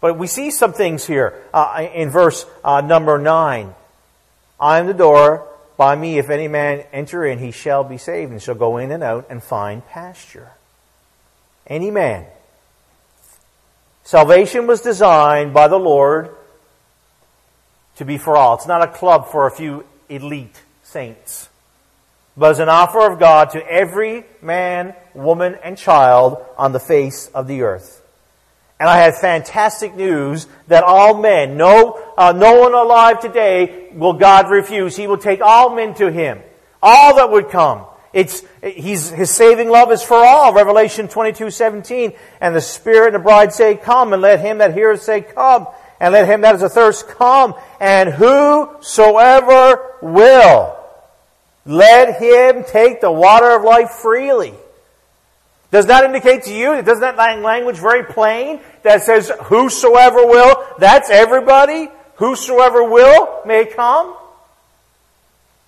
But 0.00 0.18
we 0.18 0.26
see 0.26 0.50
some 0.50 0.72
things 0.72 1.06
here 1.06 1.42
uh, 1.52 1.86
in 1.94 2.10
verse 2.10 2.46
uh, 2.64 2.80
number 2.80 3.18
9. 3.18 3.74
I 4.60 4.78
am 4.78 4.86
the 4.86 4.94
door. 4.94 5.48
By 5.78 5.94
me, 5.94 6.18
if 6.18 6.28
any 6.28 6.48
man 6.48 6.84
enter 6.92 7.24
in, 7.24 7.38
he 7.38 7.52
shall 7.52 7.84
be 7.84 7.98
saved, 7.98 8.32
and 8.32 8.42
shall 8.42 8.56
go 8.56 8.76
in 8.78 8.90
and 8.90 9.02
out 9.02 9.26
and 9.30 9.40
find 9.42 9.86
pasture. 9.86 10.50
Any 11.68 11.92
man. 11.92 12.26
Salvation 14.02 14.66
was 14.66 14.80
designed 14.80 15.54
by 15.54 15.68
the 15.68 15.78
Lord 15.78 16.34
to 17.96 18.04
be 18.04 18.18
for 18.18 18.36
all. 18.36 18.56
It's 18.56 18.66
not 18.66 18.82
a 18.82 18.88
club 18.88 19.28
for 19.30 19.46
a 19.46 19.52
few 19.52 19.84
elite 20.08 20.60
saints, 20.82 21.48
but 22.36 22.50
as 22.50 22.58
an 22.58 22.68
offer 22.68 23.00
of 23.00 23.20
God 23.20 23.50
to 23.50 23.64
every 23.64 24.24
man, 24.42 24.96
woman, 25.14 25.56
and 25.62 25.78
child 25.78 26.44
on 26.56 26.72
the 26.72 26.80
face 26.80 27.28
of 27.28 27.46
the 27.46 27.62
earth. 27.62 27.97
And 28.80 28.88
I 28.88 28.98
have 28.98 29.18
fantastic 29.18 29.96
news 29.96 30.46
that 30.68 30.84
all 30.84 31.20
men, 31.20 31.56
no, 31.56 32.00
uh, 32.16 32.32
no 32.32 32.60
one 32.60 32.74
alive 32.74 33.20
today 33.20 33.88
will 33.92 34.12
God 34.12 34.50
refuse. 34.50 34.96
He 34.96 35.08
will 35.08 35.18
take 35.18 35.40
all 35.40 35.74
men 35.74 35.94
to 35.94 36.12
Him. 36.12 36.40
All 36.80 37.16
that 37.16 37.30
would 37.30 37.48
come. 37.48 37.86
It's, 38.12 38.42
he's, 38.62 39.10
his 39.10 39.30
saving 39.30 39.68
love 39.68 39.92
is 39.92 40.02
for 40.02 40.16
all. 40.16 40.54
Revelation 40.54 41.08
22, 41.08 41.50
17. 41.50 42.12
And 42.40 42.54
the 42.54 42.60
Spirit 42.60 43.14
and 43.14 43.16
the 43.16 43.20
bride 43.20 43.52
say, 43.52 43.76
come, 43.76 44.12
and 44.12 44.22
let 44.22 44.40
him 44.40 44.58
that 44.58 44.74
heareth 44.74 45.02
say, 45.02 45.20
come. 45.20 45.66
And 46.00 46.12
let 46.12 46.26
him 46.26 46.40
that 46.42 46.54
is 46.54 46.62
athirst 46.62 47.08
come. 47.08 47.54
And 47.80 48.08
whosoever 48.08 49.96
will, 50.00 50.76
let 51.66 52.20
him 52.20 52.64
take 52.64 53.00
the 53.00 53.10
water 53.10 53.50
of 53.50 53.62
life 53.62 53.90
freely. 53.90 54.54
Does 55.70 55.86
that 55.86 56.04
indicate 56.04 56.44
to 56.44 56.54
you, 56.54 56.80
does 56.82 57.00
that 57.00 57.16
language 57.16 57.76
very 57.76 58.04
plain 58.04 58.60
that 58.82 59.02
says 59.02 59.30
whosoever 59.44 60.26
will, 60.26 60.64
that's 60.78 61.10
everybody? 61.10 61.90
Whosoever 62.16 62.82
will 62.82 63.42
may 63.44 63.66
come? 63.66 64.16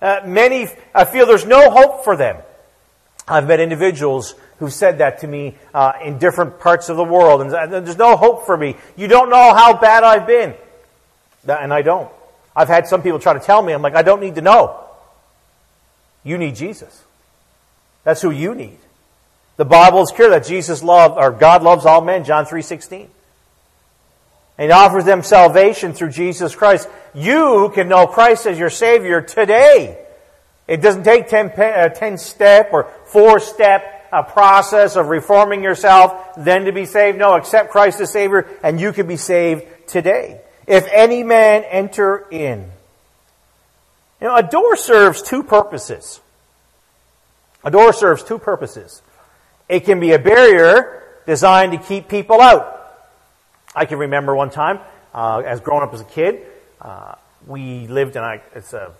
Uh, 0.01 0.21
many 0.25 0.67
I 0.95 1.05
feel 1.05 1.27
there's 1.27 1.45
no 1.45 1.69
hope 1.69 2.03
for 2.03 2.17
them. 2.17 2.37
I've 3.27 3.47
met 3.47 3.59
individuals 3.59 4.33
who've 4.57 4.73
said 4.73 4.97
that 4.97 5.19
to 5.19 5.27
me 5.27 5.55
uh, 5.73 5.93
in 6.03 6.17
different 6.17 6.59
parts 6.59 6.89
of 6.89 6.97
the 6.97 7.03
world, 7.03 7.41
and 7.41 7.51
there's 7.51 7.97
no 7.97 8.17
hope 8.17 8.45
for 8.45 8.57
me. 8.57 8.75
You 8.95 9.07
don't 9.07 9.29
know 9.29 9.53
how 9.53 9.79
bad 9.79 10.03
I've 10.03 10.25
been. 10.25 10.55
And 11.47 11.73
I 11.73 11.83
don't. 11.83 12.11
I've 12.55 12.67
had 12.67 12.87
some 12.87 13.01
people 13.01 13.19
try 13.19 13.33
to 13.33 13.39
tell 13.39 13.61
me, 13.61 13.73
I'm 13.73 13.81
like, 13.81 13.95
I 13.95 14.01
don't 14.01 14.19
need 14.19 14.35
to 14.35 14.41
know. 14.41 14.83
You 16.23 16.37
need 16.37 16.55
Jesus. 16.55 17.03
That's 18.03 18.21
who 18.21 18.31
you 18.31 18.53
need. 18.53 18.77
The 19.61 19.65
Bible 19.65 20.01
is 20.01 20.09
clear 20.09 20.31
that 20.31 20.47
Jesus 20.47 20.81
loved, 20.81 21.19
or 21.19 21.29
God 21.29 21.61
loves 21.61 21.85
all 21.85 22.01
men, 22.01 22.23
John 22.23 22.47
3.16. 22.47 23.07
And 24.57 24.65
He 24.65 24.71
offers 24.71 25.05
them 25.05 25.21
salvation 25.21 25.93
through 25.93 26.09
Jesus 26.09 26.55
Christ. 26.55 26.89
You 27.13 27.71
can 27.75 27.87
know 27.87 28.07
Christ 28.07 28.47
as 28.47 28.57
your 28.57 28.71
Savior 28.71 29.21
today. 29.21 30.03
It 30.67 30.81
doesn't 30.81 31.03
take 31.03 31.27
10, 31.27 31.51
uh, 31.51 31.89
10 31.89 32.17
step 32.17 32.71
or 32.73 32.89
4 33.05 33.39
step 33.39 34.09
uh, 34.11 34.23
process 34.23 34.95
of 34.95 35.09
reforming 35.09 35.61
yourself 35.61 36.33
then 36.35 36.65
to 36.65 36.71
be 36.71 36.85
saved. 36.85 37.19
No, 37.19 37.35
accept 37.35 37.69
Christ 37.69 38.01
as 38.01 38.11
Savior 38.11 38.47
and 38.63 38.81
you 38.81 38.91
can 38.91 39.05
be 39.05 39.15
saved 39.15 39.63
today. 39.85 40.41
If 40.65 40.87
any 40.91 41.21
man 41.21 41.65
enter 41.65 42.25
in. 42.31 42.65
You 44.19 44.27
know, 44.27 44.37
a 44.37 44.41
door 44.41 44.75
serves 44.75 45.21
two 45.21 45.43
purposes. 45.43 46.19
A 47.63 47.69
door 47.69 47.93
serves 47.93 48.23
two 48.23 48.39
purposes. 48.39 49.03
It 49.71 49.85
can 49.85 50.01
be 50.01 50.11
a 50.11 50.19
barrier 50.19 51.01
designed 51.25 51.71
to 51.71 51.77
keep 51.77 52.09
people 52.09 52.41
out. 52.41 52.77
I 53.73 53.85
can 53.85 53.99
remember 53.99 54.35
one 54.35 54.49
time, 54.49 54.79
uh, 55.13 55.43
as 55.45 55.61
growing 55.61 55.81
up 55.81 55.93
as 55.93 56.01
a 56.01 56.03
kid, 56.03 56.45
uh, 56.81 57.15
we 57.47 57.87
lived 57.87 58.17
in 58.17 58.21
a, 58.21 58.41
it's 58.53 58.73
a 58.73 58.91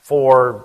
four 0.00 0.64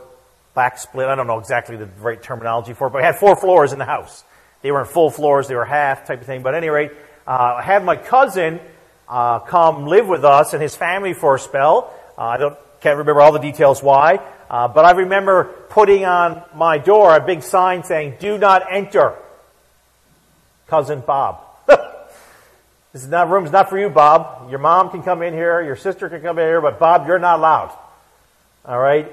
back 0.56 0.78
split. 0.78 1.10
I 1.10 1.16
don't 1.16 1.28
know 1.28 1.40
exactly 1.40 1.76
the 1.76 1.88
right 2.00 2.24
terminology 2.24 2.72
for 2.72 2.88
it, 2.88 2.92
but 2.92 3.00
we 3.00 3.04
had 3.04 3.18
four 3.18 3.36
floors 3.36 3.74
in 3.74 3.80
the 3.80 3.86
house. 3.86 4.24
They 4.62 4.72
weren't 4.72 4.88
full 4.88 5.10
floors, 5.10 5.50
they 5.50 5.56
were 5.56 5.66
half 5.66 6.08
type 6.08 6.22
of 6.22 6.26
thing. 6.26 6.42
But 6.42 6.54
at 6.54 6.60
any 6.60 6.70
rate, 6.70 6.92
uh, 7.28 7.56
I 7.58 7.62
had 7.62 7.84
my 7.84 7.98
cousin 7.98 8.62
uh, 9.10 9.40
come 9.40 9.88
live 9.88 10.08
with 10.08 10.24
us 10.24 10.54
and 10.54 10.62
his 10.62 10.78
family 10.78 11.12
for 11.12 11.36
a 11.36 11.40
spell. 11.40 11.94
Uh, 12.18 12.22
I 12.22 12.38
don't 12.38 12.58
can't 12.80 12.98
remember 12.98 13.20
all 13.20 13.34
the 13.34 13.40
details 13.40 13.84
why, 13.84 14.22
uh, 14.50 14.70
but 14.70 14.86
I 14.86 14.92
remember 14.92 15.44
putting 15.68 16.06
on 16.06 16.44
my 16.56 16.78
door 16.78 17.14
a 17.14 17.20
big 17.20 17.44
sign 17.44 17.84
saying, 17.84 18.16
"Do 18.22 18.38
not 18.38 18.64
enter." 18.72 19.18
Cousin 20.70 21.02
Bob. 21.06 21.42
this 21.68 23.04
is 23.04 23.08
not 23.08 23.30
room's 23.30 23.52
not 23.52 23.70
for 23.70 23.78
you, 23.78 23.90
Bob. 23.90 24.50
Your 24.50 24.60
mom 24.60 24.90
can 24.90 25.04
come 25.04 25.22
in 25.22 25.34
here, 25.34 25.62
your 25.62 25.76
sister 25.76 26.10
can 26.10 26.22
come 26.22 26.40
in 26.40 26.46
here, 26.46 26.62
but 26.62 26.80
Bob, 26.80 27.08
you're 27.08 27.20
not 27.20 27.40
allowed. 27.40 27.78
All 28.66 28.80
right? 28.80 29.12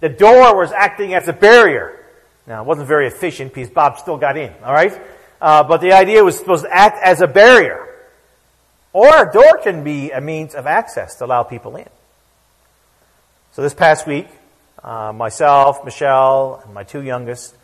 The 0.00 0.08
door 0.08 0.56
was 0.56 0.70
acting 0.72 1.14
as 1.14 1.28
a 1.28 1.32
barrier. 1.32 1.94
Now, 2.46 2.62
it 2.62 2.66
wasn't 2.66 2.88
very 2.88 3.06
efficient 3.06 3.52
because 3.52 3.70
Bob 3.70 3.98
still 3.98 4.16
got 4.16 4.36
in. 4.36 4.52
All 4.64 4.72
right? 4.72 4.98
Uh, 5.40 5.62
but 5.64 5.80
the 5.80 5.92
idea 5.92 6.24
was 6.24 6.36
supposed 6.36 6.64
to 6.64 6.74
act 6.74 6.98
as 7.02 7.20
a 7.20 7.26
barrier. 7.26 7.86
Or 8.92 9.28
a 9.28 9.32
door 9.32 9.58
can 9.62 9.84
be 9.84 10.10
a 10.10 10.20
means 10.20 10.54
of 10.54 10.66
access 10.66 11.16
to 11.16 11.24
allow 11.24 11.42
people 11.42 11.76
in. 11.76 11.88
So 13.52 13.62
this 13.62 13.74
past 13.74 14.06
week, 14.06 14.28
uh, 14.82 15.12
myself, 15.12 15.84
Michelle, 15.84 16.62
and 16.64 16.74
my 16.74 16.84
two 16.84 17.02
youngest, 17.02 17.54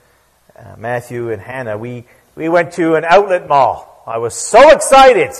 uh, 0.57 0.75
Matthew 0.77 1.31
and 1.31 1.41
Hannah, 1.41 1.79
we 1.79 2.05
we 2.37 2.49
went 2.49 2.73
to 2.75 2.97
an 2.97 3.05
outlet 3.05 3.49
mall. 3.49 4.03
I 4.07 4.19
was 4.19 4.35
so 4.35 4.71
excited. 4.71 5.31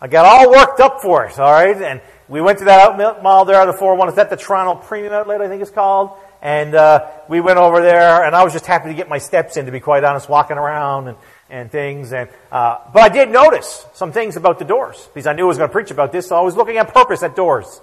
I 0.00 0.08
got 0.08 0.26
all 0.26 0.50
worked 0.50 0.80
up 0.80 1.00
for 1.00 1.24
it, 1.26 1.38
all 1.38 1.50
right? 1.50 1.80
And 1.80 2.00
we 2.28 2.40
went 2.40 2.58
to 2.58 2.64
that 2.64 2.80
outlet 2.80 3.22
mall 3.22 3.44
there 3.44 3.56
at 3.56 3.66
the 3.66 3.72
401. 3.72 4.08
Is 4.08 4.14
that 4.16 4.30
the 4.30 4.36
Toronto 4.36 4.82
Premium 4.86 5.12
Outlet, 5.12 5.40
I 5.40 5.48
think 5.48 5.62
it's 5.62 5.70
called? 5.70 6.10
And 6.40 6.74
uh, 6.74 7.08
we 7.28 7.40
went 7.40 7.58
over 7.58 7.80
there, 7.80 8.24
and 8.24 8.34
I 8.34 8.42
was 8.42 8.52
just 8.52 8.66
happy 8.66 8.88
to 8.88 8.94
get 8.94 9.08
my 9.08 9.18
steps 9.18 9.56
in, 9.56 9.66
to 9.66 9.72
be 9.72 9.78
quite 9.78 10.02
honest, 10.02 10.28
walking 10.28 10.58
around 10.58 11.08
and, 11.08 11.16
and 11.48 11.70
things. 11.70 12.12
And 12.12 12.28
uh, 12.50 12.78
But 12.92 13.02
I 13.02 13.08
did 13.10 13.30
notice 13.30 13.86
some 13.94 14.10
things 14.10 14.36
about 14.36 14.58
the 14.58 14.64
doors, 14.64 15.08
because 15.14 15.28
I 15.28 15.34
knew 15.34 15.44
I 15.44 15.48
was 15.48 15.58
going 15.58 15.68
to 15.68 15.72
preach 15.72 15.92
about 15.92 16.10
this, 16.10 16.28
so 16.28 16.36
I 16.36 16.40
was 16.40 16.56
looking 16.56 16.78
at 16.78 16.92
purpose 16.92 17.22
at 17.22 17.36
doors. 17.36 17.80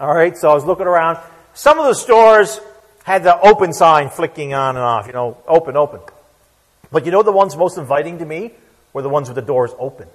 All 0.00 0.12
right, 0.12 0.36
so 0.36 0.50
I 0.50 0.54
was 0.54 0.64
looking 0.64 0.86
around. 0.86 1.18
Some 1.54 1.78
of 1.78 1.86
the 1.86 1.94
stores 1.94 2.60
had 3.04 3.22
the 3.22 3.38
open 3.38 3.72
sign 3.72 4.10
flicking 4.10 4.52
on 4.52 4.74
and 4.76 4.84
off, 4.84 5.06
you 5.06 5.12
know, 5.12 5.38
open, 5.46 5.76
open. 5.76 6.00
But 6.92 7.06
you 7.06 7.10
know 7.10 7.22
the 7.22 7.32
ones 7.32 7.56
most 7.56 7.78
inviting 7.78 8.18
to 8.18 8.26
me 8.26 8.52
were 8.92 9.02
the 9.02 9.08
ones 9.08 9.28
with 9.28 9.36
the 9.36 9.42
doors 9.42 9.72
open. 9.78 10.06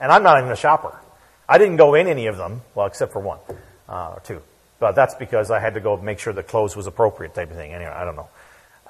And 0.00 0.10
I'm 0.10 0.24
not 0.24 0.38
even 0.38 0.50
a 0.50 0.56
shopper. 0.56 0.98
I 1.48 1.58
didn't 1.58 1.76
go 1.76 1.94
in 1.94 2.08
any 2.08 2.26
of 2.26 2.36
them, 2.36 2.62
well, 2.74 2.86
except 2.86 3.12
for 3.12 3.20
one 3.20 3.38
uh, 3.88 4.14
or 4.14 4.22
two. 4.24 4.42
But 4.80 4.96
that's 4.96 5.14
because 5.14 5.50
I 5.50 5.60
had 5.60 5.74
to 5.74 5.80
go 5.80 5.96
make 5.96 6.18
sure 6.18 6.32
the 6.32 6.42
clothes 6.42 6.74
was 6.74 6.88
appropriate 6.88 7.34
type 7.34 7.50
of 7.50 7.56
thing. 7.56 7.72
Anyway, 7.72 7.90
I 7.90 8.04
don't 8.04 8.16
know. 8.16 8.28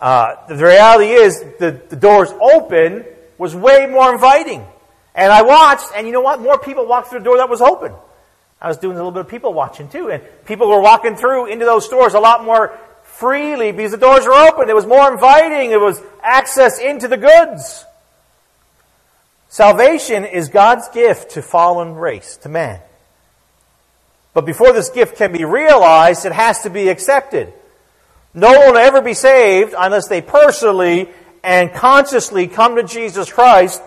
Uh, 0.01 0.47
the 0.49 0.65
reality 0.65 1.11
is 1.11 1.41
the, 1.59 1.81
the 1.91 1.97
doors 1.97 2.31
open 2.41 3.05
was 3.37 3.55
way 3.55 3.87
more 3.87 4.13
inviting. 4.13 4.67
And 5.15 5.31
I 5.31 5.43
watched, 5.43 5.87
and 5.95 6.07
you 6.07 6.13
know 6.13 6.23
what? 6.23 6.41
More 6.41 6.59
people 6.59 6.87
walked 6.87 7.11
through 7.11 7.19
the 7.19 7.25
door 7.27 7.37
that 7.37 7.51
was 7.51 7.61
open. 7.61 7.93
I 8.61 8.69
was 8.69 8.79
doing 8.79 8.95
a 8.95 8.99
little 8.99 9.11
bit 9.11 9.21
of 9.21 9.29
people 9.29 9.53
watching 9.53 9.89
too, 9.89 10.11
and 10.11 10.23
people 10.47 10.69
were 10.69 10.81
walking 10.81 11.17
through 11.17 11.47
into 11.47 11.67
those 11.67 11.85
stores 11.85 12.15
a 12.15 12.21
lot 12.21 12.45
more 12.45 12.79
freely 13.23 13.71
because 13.71 13.93
the 13.93 13.99
doors 13.99 14.27
were 14.27 14.35
open. 14.35 14.69
It 14.69 14.75
was 14.75 14.85
more 14.85 15.13
inviting. 15.13 15.71
It 15.71 15.81
was 15.81 16.03
access 16.25 16.81
into 16.81 17.07
the 17.07 17.17
goods. 17.17 17.85
Salvation 19.49 20.25
is 20.25 20.49
God's 20.49 20.89
gift 20.89 21.31
to 21.33 21.43
fallen 21.43 21.95
race, 21.95 22.37
to 22.39 22.49
man. 22.49 22.81
But 24.35 24.45
before 24.45 24.73
this 24.73 24.89
gift 24.89 25.19
can 25.19 25.31
be 25.31 25.45
realized, 25.45 26.27
it 26.27 26.33
has 26.33 26.63
to 26.63 26.71
be 26.71 26.89
accepted. 26.89 27.53
No 28.35 28.51
one 28.59 28.71
will 28.71 28.79
ever 28.79 29.01
be 29.01 29.15
saved 29.15 29.73
unless 29.79 30.09
they 30.09 30.21
personally 30.21 31.09
and 31.45 31.73
consciously 31.73 32.49
come 32.49 32.75
to 32.75 32.83
Jesus 32.83 33.33
Christ 33.33 33.81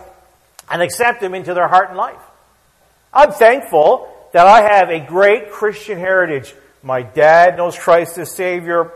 and 0.70 0.80
accept 0.80 1.22
Him 1.22 1.34
into 1.34 1.52
their 1.52 1.68
heart 1.68 1.90
and 1.90 1.98
life. 1.98 2.22
I'm 3.12 3.32
thankful 3.32 4.08
that 4.32 4.46
I 4.46 4.62
have 4.62 4.88
a 4.88 5.00
great 5.00 5.50
Christian 5.50 5.98
heritage. 5.98 6.54
My 6.82 7.02
dad 7.02 7.58
knows 7.58 7.76
Christ 7.76 8.16
as 8.16 8.30
Savior. 8.30 8.92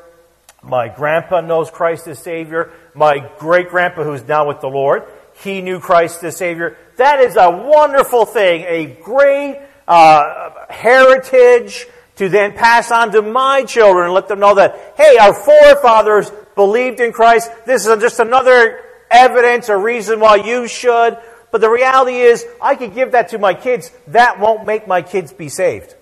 My 0.62 0.88
grandpa 0.88 1.40
knows 1.40 1.71
Christ 1.71 2.07
as 2.07 2.19
Savior. 2.19 2.71
My 2.95 3.31
great 3.38 3.71
grandpa, 3.71 4.05
who's 4.05 4.26
now 4.26 4.49
with 4.49 4.61
the 4.61 4.69
Lord, 4.69 5.05
he 5.43 5.62
knew 5.62 5.81
Christ 5.81 6.23
as 6.23 6.37
Savior. 6.37 6.76
That 6.97 7.21
is 7.21 7.37
a 7.37 7.50
wonderful 7.50 8.26
thing, 8.26 8.64
a 8.67 8.87
great 9.02 9.59
uh, 9.88 10.67
heritage 10.69 11.87
to 12.17 12.29
then 12.29 12.52
pass 12.52 12.90
on 12.90 13.12
to 13.12 13.23
my 13.23 13.64
children 13.64 14.07
and 14.07 14.14
let 14.14 14.29
them 14.29 14.40
know 14.40 14.55
that, 14.57 14.95
hey, 14.97 15.17
our 15.17 15.33
forefathers 15.33 16.31
believed 16.55 17.00
in 17.00 17.12
Christ. 17.12 17.50
This 17.64 17.87
is 17.87 18.00
just 18.02 18.21
another 18.21 18.81
evidence 19.11 19.71
or 19.71 19.79
reason 19.79 20.21
why 20.21 20.37
you 20.37 20.69
should. 20.69 21.17
But 21.50 21.62
the 21.62 21.71
reality 21.71 22.17
is, 22.17 22.47
I 22.61 22.75
could 22.75 22.95
give 22.95 23.12
that 23.12 23.31
to 23.31 23.38
my 23.38 23.55
kids. 23.55 23.90
That 24.09 24.38
won't 24.38 24.67
make 24.67 24.87
my 24.87 25.00
kids 25.00 25.33
be 25.33 25.49
saved. 25.49 25.95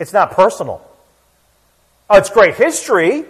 It's 0.00 0.12
not 0.12 0.32
personal. 0.32 0.84
Oh, 2.12 2.18
it's 2.18 2.28
great 2.28 2.56
history, 2.56 3.24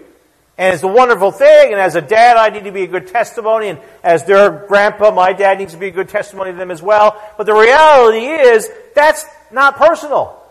and 0.56 0.74
it's 0.74 0.82
a 0.82 0.88
wonderful 0.88 1.32
thing, 1.32 1.70
and 1.70 1.78
as 1.78 1.96
a 1.96 2.00
dad, 2.00 2.38
I 2.38 2.48
need 2.48 2.64
to 2.64 2.72
be 2.72 2.84
a 2.84 2.86
good 2.86 3.08
testimony, 3.08 3.68
and 3.68 3.78
as 4.02 4.24
their 4.24 4.48
grandpa, 4.50 5.10
my 5.10 5.34
dad 5.34 5.58
needs 5.58 5.74
to 5.74 5.78
be 5.78 5.88
a 5.88 5.90
good 5.90 6.08
testimony 6.08 6.52
to 6.52 6.56
them 6.56 6.70
as 6.70 6.80
well. 6.80 7.20
But 7.36 7.44
the 7.44 7.52
reality 7.52 8.24
is, 8.24 8.70
that's 8.94 9.26
not 9.52 9.76
personal. 9.76 10.42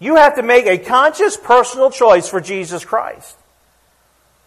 You 0.00 0.16
have 0.16 0.34
to 0.34 0.42
make 0.42 0.66
a 0.66 0.78
conscious 0.78 1.36
personal 1.36 1.90
choice 1.90 2.28
for 2.28 2.40
Jesus 2.40 2.84
Christ. 2.84 3.36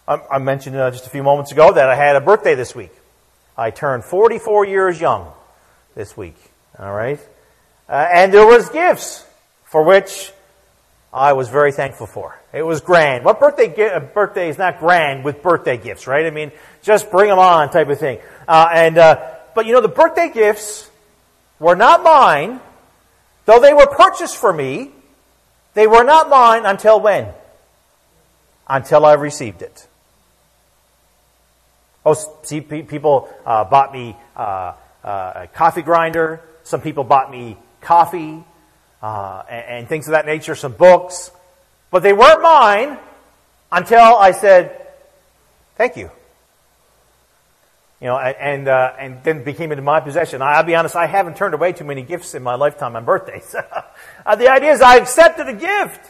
I, 0.05 0.39
mentioned 0.39 0.75
uh, 0.75 0.91
just 0.91 1.07
a 1.07 1.09
few 1.09 1.23
moments 1.23 1.53
ago 1.53 1.71
that 1.71 1.89
I 1.89 1.95
had 1.95 2.17
a 2.17 2.21
birthday 2.21 2.55
this 2.55 2.75
week. 2.75 2.91
I 3.57 3.71
turned 3.71 4.03
44 4.03 4.65
years 4.65 4.99
young 4.99 5.31
this 5.95 6.17
week. 6.17 6.35
All 6.77 6.93
right? 6.93 7.19
Uh, 7.87 8.07
and 8.13 8.33
there 8.33 8.45
was 8.45 8.67
gifts 8.69 9.25
for 9.63 9.83
which 9.83 10.31
I 11.17 11.33
was 11.33 11.49
very 11.49 11.71
thankful 11.71 12.05
for. 12.05 12.39
It 12.53 12.61
was 12.61 12.81
grand. 12.81 13.25
What 13.25 13.39
birthday 13.39 13.89
uh, 13.89 13.99
birthday 13.99 14.49
is 14.49 14.57
not 14.57 14.79
grand 14.79 15.23
with 15.23 15.41
birthday 15.41 15.77
gifts, 15.77 16.05
right? 16.05 16.25
I 16.25 16.29
mean, 16.29 16.51
just 16.83 17.09
bring 17.09 17.29
them 17.29 17.39
on 17.39 17.71
type 17.71 17.89
of 17.89 17.99
thing. 17.99 18.19
Uh, 18.47 18.69
and 18.71 18.97
uh, 18.97 19.35
but 19.55 19.65
you 19.65 19.73
know, 19.73 19.81
the 19.81 19.87
birthday 19.87 20.29
gifts 20.31 20.89
were 21.59 21.75
not 21.75 22.03
mine, 22.03 22.59
though 23.45 23.59
they 23.59 23.73
were 23.73 23.87
purchased 23.87 24.37
for 24.37 24.53
me. 24.53 24.91
They 25.73 25.87
were 25.87 26.03
not 26.03 26.29
mine 26.29 26.65
until 26.65 26.99
when? 26.99 27.27
Until 28.67 29.05
I 29.05 29.13
received 29.13 29.61
it. 29.61 29.87
Oh, 32.05 32.15
see, 32.43 32.61
people 32.61 33.29
uh, 33.45 33.65
bought 33.65 33.91
me 33.91 34.15
uh, 34.35 34.73
uh, 35.03 35.31
a 35.35 35.47
coffee 35.47 35.81
grinder. 35.81 36.41
Some 36.63 36.81
people 36.81 37.03
bought 37.03 37.29
me 37.31 37.57
coffee 37.81 38.43
uh, 39.01 39.43
and, 39.49 39.65
and, 39.65 39.89
things 39.89 40.07
of 40.07 40.11
that 40.11 40.25
nature, 40.25 40.55
some 40.55 40.73
books. 40.73 41.31
But 41.91 42.03
they 42.03 42.13
weren't 42.13 42.41
mine 42.41 42.97
until 43.71 43.99
I 43.99 44.31
said, 44.31 44.87
thank 45.75 45.97
you. 45.97 46.11
You 48.01 48.07
know, 48.07 48.17
and, 48.17 48.67
uh, 48.67 48.93
and 48.99 49.23
then 49.23 49.43
became 49.43 49.71
into 49.71 49.81
my 49.81 49.99
possession. 49.99 50.41
I'll 50.41 50.63
be 50.63 50.75
honest, 50.75 50.95
I 50.95 51.07
haven't 51.07 51.37
turned 51.37 51.53
away 51.53 51.73
too 51.73 51.83
many 51.83 52.03
gifts 52.03 52.35
in 52.35 52.43
my 52.43 52.55
lifetime 52.55 52.95
on 52.95 53.05
birthdays. 53.05 53.55
Uh, 54.25 54.35
the 54.35 54.49
idea 54.49 54.73
is 54.73 54.81
I 54.81 54.97
accepted 54.97 55.47
a 55.47 55.53
gift. 55.53 56.01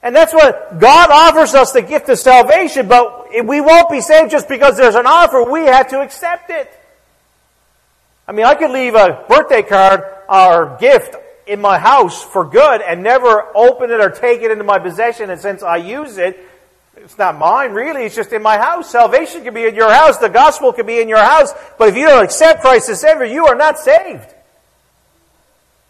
And 0.00 0.14
that's 0.14 0.32
what 0.32 0.78
God 0.78 1.10
offers 1.10 1.56
us 1.56 1.72
the 1.72 1.82
gift 1.82 2.08
of 2.08 2.16
salvation, 2.16 2.86
but 2.86 3.30
we 3.44 3.60
won't 3.60 3.90
be 3.90 4.00
saved 4.00 4.30
just 4.30 4.48
because 4.48 4.76
there's 4.76 4.94
an 4.94 5.06
offer. 5.06 5.42
We 5.42 5.64
have 5.64 5.88
to 5.88 6.00
accept 6.00 6.50
it. 6.50 6.70
I 8.28 8.32
mean, 8.32 8.46
I 8.46 8.54
could 8.54 8.70
leave 8.70 8.94
a 8.94 9.24
birthday 9.28 9.62
card 9.62 10.04
or 10.28 10.76
gift 10.78 11.16
in 11.48 11.60
my 11.60 11.78
house 11.78 12.22
for 12.22 12.44
good 12.44 12.82
and 12.82 13.02
never 13.02 13.56
open 13.56 13.90
it 13.90 14.00
or 14.00 14.10
take 14.10 14.42
it 14.42 14.50
into 14.50 14.64
my 14.64 14.78
possession. 14.78 15.30
And 15.30 15.40
since 15.40 15.62
I 15.62 15.76
use 15.76 16.18
it, 16.18 16.38
it's 16.96 17.18
not 17.18 17.38
mine 17.38 17.72
really. 17.72 18.04
It's 18.04 18.14
just 18.14 18.32
in 18.32 18.42
my 18.42 18.58
house. 18.58 18.90
Salvation 18.90 19.44
can 19.44 19.54
be 19.54 19.64
in 19.64 19.74
your 19.74 19.92
house. 19.92 20.18
The 20.18 20.28
gospel 20.28 20.72
can 20.72 20.86
be 20.86 21.00
in 21.00 21.08
your 21.08 21.22
house. 21.22 21.52
But 21.78 21.88
if 21.88 21.96
you 21.96 22.06
don't 22.06 22.24
accept 22.24 22.60
Christ 22.60 22.88
as 22.88 23.00
Savior, 23.00 23.24
you 23.24 23.46
are 23.46 23.54
not 23.54 23.78
saved. 23.78 24.34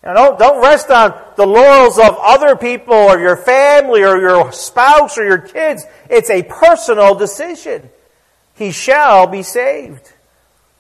Now 0.03 0.15
don't, 0.15 0.39
don't 0.39 0.63
rest 0.63 0.91
on 0.91 1.21
the 1.37 1.47
laurels 1.47 1.99
of 1.99 2.17
other 2.21 2.57
people 2.57 2.95
or 2.95 3.19
your 3.19 3.37
family 3.37 4.05
or 4.05 4.21
your 4.21 4.53
spouse 4.53 5.19
or 5.19 5.25
your 5.25 5.39
kids. 5.39 5.85
It's 6.09 6.31
a 6.31 6.43
personal 6.45 7.15
decision. 7.15 7.91
He 8.55 8.71
shall 8.71 9.27
be 9.27 9.43
saved. 9.43 10.13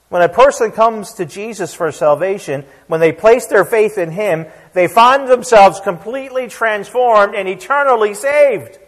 When 0.08 0.22
a 0.22 0.28
person 0.28 0.72
comes 0.72 1.14
to 1.14 1.26
Jesus 1.26 1.74
for 1.74 1.92
salvation, 1.92 2.64
when 2.86 3.00
they 3.00 3.12
place 3.12 3.46
their 3.46 3.64
faith 3.64 3.98
in 3.98 4.10
Him, 4.10 4.46
they 4.72 4.88
find 4.88 5.28
themselves 5.28 5.80
completely 5.80 6.48
transformed 6.48 7.34
and 7.34 7.46
eternally 7.46 8.14
saved. 8.14 8.78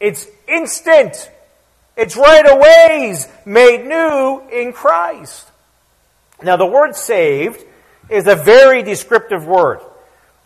It's 0.00 0.26
instant. 0.48 1.30
It's 1.96 2.16
right 2.16 2.46
away 2.48 3.16
made 3.44 3.86
new 3.86 4.42
in 4.50 4.72
Christ. 4.72 5.46
Now 6.42 6.56
the 6.56 6.66
word 6.66 6.96
saved 6.96 7.62
is 8.08 8.26
a 8.26 8.34
very 8.34 8.82
descriptive 8.82 9.46
word. 9.46 9.80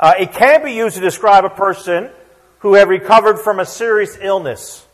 Uh, 0.00 0.14
it 0.18 0.32
can 0.32 0.64
be 0.64 0.72
used 0.72 0.96
to 0.96 1.02
describe 1.02 1.44
a 1.44 1.50
person 1.50 2.10
who 2.60 2.74
had 2.74 2.88
recovered 2.88 3.38
from 3.38 3.60
a 3.60 3.66
serious 3.66 4.16
illness 4.20 4.84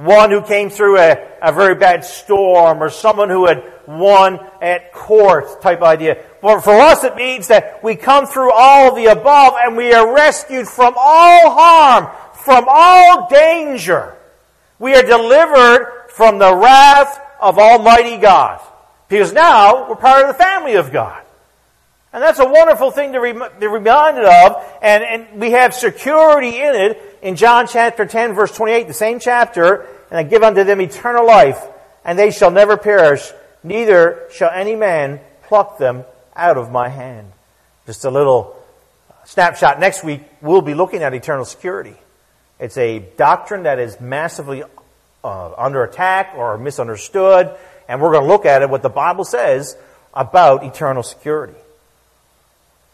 one 0.00 0.30
who 0.30 0.40
came 0.40 0.70
through 0.70 0.98
a, 0.98 1.16
a 1.42 1.52
very 1.52 1.74
bad 1.74 2.04
storm, 2.04 2.82
or 2.82 2.88
someone 2.88 3.28
who 3.28 3.46
had 3.46 3.62
won 3.86 4.40
at 4.62 4.92
court 4.92 5.60
type 5.60 5.82
idea. 5.82 6.24
For, 6.40 6.60
for 6.60 6.72
us, 6.72 7.04
it 7.04 7.16
means 7.16 7.48
that 7.48 7.84
we 7.84 7.96
come 7.96 8.26
through 8.26 8.52
all 8.52 8.94
the 8.94 9.06
above 9.06 9.54
and 9.62 9.76
we 9.76 9.92
are 9.92 10.14
rescued 10.14 10.68
from 10.68 10.94
all 10.96 11.50
harm, 11.50 12.08
from 12.32 12.64
all 12.68 13.28
danger. 13.28 14.16
We 14.78 14.94
are 14.94 15.02
delivered 15.02 16.06
from 16.08 16.38
the 16.38 16.54
wrath 16.54 17.20
of 17.40 17.58
Almighty 17.58 18.16
God. 18.16 18.60
Because 19.08 19.32
now 19.32 19.88
we're 19.88 19.96
part 19.96 20.22
of 20.22 20.28
the 20.28 20.42
family 20.42 20.74
of 20.74 20.92
God. 20.92 21.22
And 22.12 22.22
that's 22.22 22.40
a 22.40 22.44
wonderful 22.48 22.90
thing 22.90 23.12
to, 23.12 23.50
be 23.60 23.66
reminded 23.66 24.24
of, 24.24 24.64
and, 24.82 25.04
and 25.04 25.40
we 25.40 25.52
have 25.52 25.74
security 25.74 26.56
in 26.56 26.74
it 26.74 27.18
in 27.22 27.36
John 27.36 27.68
chapter 27.68 28.04
10 28.04 28.34
verse 28.34 28.54
28, 28.56 28.88
the 28.88 28.94
same 28.94 29.20
chapter, 29.20 29.86
and 30.10 30.18
I 30.18 30.24
give 30.24 30.42
unto 30.42 30.64
them 30.64 30.80
eternal 30.80 31.24
life, 31.24 31.62
and 32.04 32.18
they 32.18 32.32
shall 32.32 32.50
never 32.50 32.76
perish, 32.76 33.30
neither 33.62 34.26
shall 34.32 34.50
any 34.50 34.74
man 34.74 35.20
pluck 35.44 35.78
them 35.78 36.04
out 36.34 36.56
of 36.56 36.72
my 36.72 36.88
hand. 36.88 37.30
Just 37.86 38.04
a 38.04 38.10
little 38.10 38.56
snapshot. 39.24 39.78
Next 39.78 40.02
week, 40.02 40.22
we'll 40.40 40.62
be 40.62 40.74
looking 40.74 41.04
at 41.04 41.14
eternal 41.14 41.44
security. 41.44 41.94
It's 42.58 42.76
a 42.76 42.98
doctrine 42.98 43.62
that 43.62 43.78
is 43.78 44.00
massively 44.00 44.64
uh, 45.22 45.52
under 45.56 45.84
attack 45.84 46.32
or 46.36 46.58
misunderstood, 46.58 47.56
and 47.88 48.00
we're 48.00 48.10
going 48.10 48.24
to 48.24 48.28
look 48.28 48.46
at 48.46 48.62
it, 48.62 48.70
what 48.70 48.82
the 48.82 48.88
Bible 48.88 49.24
says 49.24 49.76
about 50.12 50.64
eternal 50.64 51.04
security. 51.04 51.54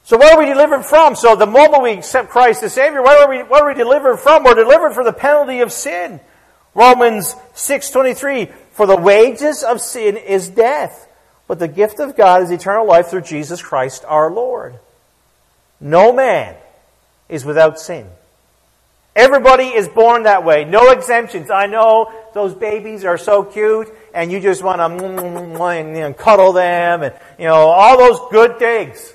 So 0.07 0.16
what 0.16 0.33
are 0.33 0.38
we 0.38 0.47
delivered 0.47 0.85
from? 0.85 1.16
So 1.16 1.35
the 1.35 1.47
moment 1.47 1.83
we 1.83 1.90
accept 1.90 2.31
Christ 2.31 2.62
as 2.62 2.73
Savior, 2.73 3.03
what 3.03 3.21
are 3.21 3.29
we, 3.29 3.40
are 3.40 3.66
we 3.66 3.75
delivered 3.75 4.19
from? 4.19 4.45
We're 4.45 4.55
delivered 4.55 4.92
from 4.92 5.05
the 5.05 5.12
penalty 5.12 5.59
of 5.59 5.73
sin. 5.73 6.21
Romans 6.77 7.35
6.23, 7.57 8.53
for 8.71 8.87
the 8.87 8.97
wages 8.97 9.64
of 9.64 9.81
sin 9.81 10.16
is 10.16 10.49
death, 10.49 11.09
but 11.49 11.59
the 11.59 11.66
gift 11.66 11.99
of 11.99 12.16
God 12.16 12.42
is 12.42 12.53
eternal 12.53 12.87
life 12.87 13.09
through 13.09 13.23
Jesus 13.23 13.61
Christ 13.61 14.05
our 14.07 14.31
Lord. 14.31 14.79
No 15.81 16.12
man 16.12 16.55
is 17.29 17.45
without 17.45 17.81
sin. 17.81 18.07
Everybody 19.16 19.64
is 19.64 19.88
born 19.88 20.23
that 20.23 20.45
way. 20.45 20.64
No 20.64 20.92
exemptions. 20.92 21.51
I 21.51 21.66
know 21.66 22.12
those 22.33 22.55
babies 22.55 23.05
are 23.05 23.19
so 23.19 23.42
cute 23.42 23.92
and 24.14 24.31
you 24.31 24.38
just 24.38 24.62
want 24.62 24.79
to 24.79 26.14
cuddle 26.16 26.53
them 26.53 27.03
and, 27.03 27.14
you 27.40 27.47
know, 27.47 27.55
all 27.55 27.99
those 27.99 28.21
good 28.31 28.61
things. 28.61 29.14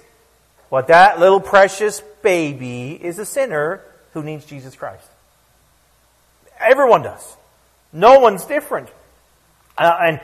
But 0.71 0.87
that 0.87 1.19
little 1.19 1.41
precious 1.41 2.01
baby 2.23 2.93
is 2.93 3.19
a 3.19 3.25
sinner 3.25 3.81
who 4.13 4.23
needs 4.23 4.45
Jesus 4.45 4.73
Christ. 4.75 5.05
Everyone 6.59 7.03
does. 7.03 7.35
No 7.91 8.19
one's 8.19 8.45
different. 8.45 8.87
Uh, 9.77 9.97
and 10.01 10.21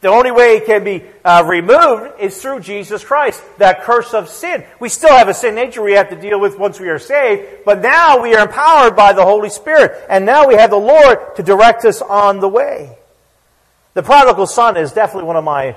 the 0.00 0.08
only 0.08 0.30
way 0.30 0.56
it 0.56 0.64
can 0.64 0.84
be 0.84 1.04
uh, 1.22 1.44
removed 1.46 2.18
is 2.18 2.40
through 2.40 2.60
Jesus 2.60 3.04
Christ, 3.04 3.42
that 3.58 3.82
curse 3.82 4.14
of 4.14 4.30
sin. 4.30 4.64
We 4.78 4.88
still 4.88 5.14
have 5.14 5.28
a 5.28 5.34
sin 5.34 5.54
nature 5.54 5.82
we 5.82 5.92
have 5.92 6.08
to 6.08 6.16
deal 6.16 6.40
with 6.40 6.58
once 6.58 6.80
we 6.80 6.88
are 6.88 6.98
saved, 6.98 7.64
but 7.66 7.82
now 7.82 8.22
we 8.22 8.34
are 8.34 8.46
empowered 8.46 8.96
by 8.96 9.12
the 9.12 9.24
Holy 9.24 9.50
Spirit, 9.50 9.92
and 10.08 10.24
now 10.24 10.48
we 10.48 10.54
have 10.54 10.70
the 10.70 10.76
Lord 10.76 11.36
to 11.36 11.42
direct 11.42 11.84
us 11.84 12.00
on 12.00 12.40
the 12.40 12.48
way. 12.48 12.96
The 13.92 14.02
prodigal 14.02 14.46
son 14.46 14.78
is 14.78 14.92
definitely 14.92 15.26
one 15.26 15.36
of 15.36 15.44
my 15.44 15.76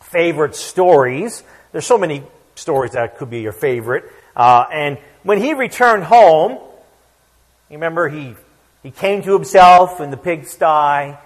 favorite 0.00 0.56
stories. 0.56 1.44
There's 1.70 1.86
so 1.86 1.98
many 1.98 2.24
stories 2.58 2.92
that 2.92 3.16
could 3.16 3.30
be 3.30 3.40
your 3.40 3.52
favorite. 3.52 4.04
Uh, 4.36 4.64
and 4.72 4.98
when 5.22 5.40
he 5.40 5.54
returned 5.54 6.04
home, 6.04 6.52
you 6.52 7.76
remember 7.76 8.08
he, 8.08 8.34
he 8.82 8.90
came 8.90 9.22
to 9.22 9.32
himself 9.32 10.00
in 10.00 10.10
the 10.10 10.16
pigsty 10.16 11.16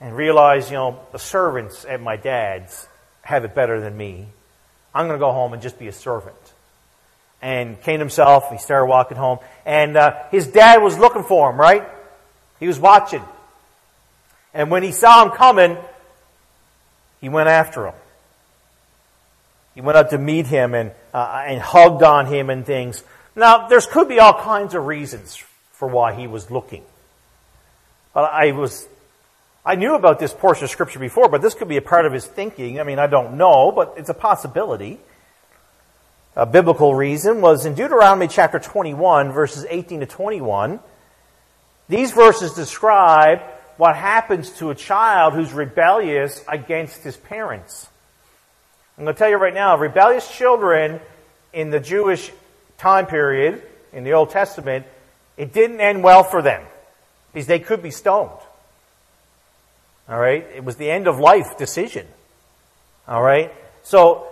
and 0.00 0.16
realized, 0.16 0.70
you 0.70 0.76
know, 0.76 1.00
the 1.12 1.18
servants 1.18 1.84
at 1.84 2.00
my 2.00 2.16
dad's 2.16 2.86
have 3.22 3.44
it 3.44 3.54
better 3.54 3.80
than 3.80 3.96
me. 3.96 4.26
I'm 4.94 5.06
going 5.06 5.18
to 5.18 5.24
go 5.24 5.32
home 5.32 5.52
and 5.52 5.62
just 5.62 5.78
be 5.78 5.88
a 5.88 5.92
servant. 5.92 6.36
And 7.40 7.80
came 7.82 7.98
to 7.98 8.04
himself, 8.04 8.50
he 8.50 8.58
started 8.58 8.86
walking 8.86 9.16
home, 9.16 9.38
and 9.66 9.96
uh, 9.96 10.22
his 10.30 10.46
dad 10.46 10.80
was 10.80 10.96
looking 10.96 11.24
for 11.24 11.50
him, 11.50 11.58
right? 11.58 11.88
He 12.60 12.68
was 12.68 12.78
watching. 12.78 13.22
And 14.54 14.70
when 14.70 14.82
he 14.82 14.92
saw 14.92 15.24
him 15.24 15.32
coming, 15.32 15.76
he 17.20 17.28
went 17.28 17.48
after 17.48 17.86
him. 17.86 17.94
He 19.74 19.80
went 19.80 19.96
up 19.96 20.10
to 20.10 20.18
meet 20.18 20.46
him 20.46 20.74
and, 20.74 20.92
uh, 21.14 21.44
and 21.46 21.60
hugged 21.60 22.02
on 22.02 22.26
him 22.26 22.50
and 22.50 22.64
things. 22.64 23.02
Now, 23.34 23.68
there 23.68 23.80
could 23.80 24.08
be 24.08 24.20
all 24.20 24.38
kinds 24.38 24.74
of 24.74 24.84
reasons 24.84 25.42
for 25.72 25.88
why 25.88 26.14
he 26.14 26.26
was 26.26 26.50
looking. 26.50 26.84
But 28.12 28.32
I 28.32 28.52
was, 28.52 28.86
I 29.64 29.74
knew 29.76 29.94
about 29.94 30.18
this 30.18 30.32
portion 30.34 30.64
of 30.64 30.70
scripture 30.70 30.98
before, 30.98 31.28
but 31.28 31.40
this 31.40 31.54
could 31.54 31.68
be 31.68 31.78
a 31.78 31.82
part 31.82 32.04
of 32.04 32.12
his 32.12 32.26
thinking. 32.26 32.78
I 32.78 32.84
mean, 32.84 32.98
I 32.98 33.06
don't 33.06 33.38
know, 33.38 33.72
but 33.72 33.94
it's 33.96 34.10
a 34.10 34.14
possibility. 34.14 35.00
A 36.36 36.46
biblical 36.46 36.94
reason 36.94 37.40
was 37.40 37.64
in 37.64 37.74
Deuteronomy 37.74 38.28
chapter 38.28 38.58
21, 38.58 39.32
verses 39.32 39.66
18 39.68 40.00
to 40.00 40.06
21. 40.06 40.80
These 41.88 42.12
verses 42.12 42.52
describe 42.52 43.40
what 43.76 43.96
happens 43.96 44.50
to 44.52 44.70
a 44.70 44.74
child 44.74 45.34
who's 45.34 45.52
rebellious 45.52 46.42
against 46.48 47.02
his 47.02 47.16
parents. 47.16 47.88
I'm 48.98 49.04
going 49.04 49.14
to 49.14 49.18
tell 49.18 49.30
you 49.30 49.36
right 49.36 49.54
now, 49.54 49.76
rebellious 49.76 50.30
children 50.30 51.00
in 51.52 51.70
the 51.70 51.80
Jewish 51.80 52.30
time 52.78 53.06
period, 53.06 53.62
in 53.92 54.04
the 54.04 54.12
Old 54.12 54.30
Testament, 54.30 54.86
It 55.36 55.52
didn't 55.52 55.80
end 55.80 56.04
well 56.04 56.24
for 56.24 56.42
them 56.42 56.62
because 57.32 57.46
they 57.46 57.58
could 57.58 57.82
be 57.82 57.90
stoned. 57.90 58.38
All 60.08 60.18
right? 60.18 60.46
It 60.54 60.62
was 60.62 60.76
the 60.76 60.90
end 60.90 61.06
of 61.06 61.18
life 61.18 61.56
decision. 61.56 62.06
All 63.08 63.22
right? 63.22 63.52
So 63.82 64.26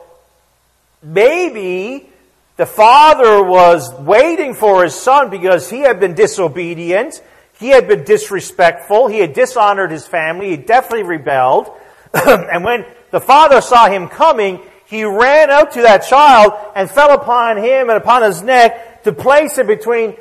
maybe 1.03 2.09
the 2.57 2.66
father 2.66 3.42
was 3.42 3.92
waiting 3.94 4.53
for 4.55 4.85
his 4.85 4.94
son 4.94 5.31
because 5.31 5.70
he 5.70 5.81
had 5.81 5.99
been 6.01 6.14
disobedient. 6.14 7.23
He 7.59 7.68
had 7.68 7.88
been 7.88 8.05
disrespectful. 8.05 9.07
He 9.07 9.18
had 9.18 9.33
dishonored 9.33 9.90
his 9.90 10.07
family. 10.07 10.51
He 10.51 10.57
definitely 10.57 11.05
rebelled. 11.05 11.70
and 12.14 12.62
when 12.64 12.85
the 13.11 13.20
father 13.20 13.61
saw 13.61 13.88
him 13.88 14.09
coming, 14.09 14.61
he 14.87 15.05
ran 15.05 15.51
out 15.51 15.73
to 15.73 15.83
that 15.83 16.07
child 16.09 16.53
and 16.75 16.90
fell 16.90 17.12
upon 17.12 17.57
him 17.59 17.88
and 17.88 17.96
upon 17.96 18.23
his 18.23 18.42
neck 18.42 19.05
to 19.05 19.12
place 19.12 19.57
him 19.57 19.66
between 19.66 20.16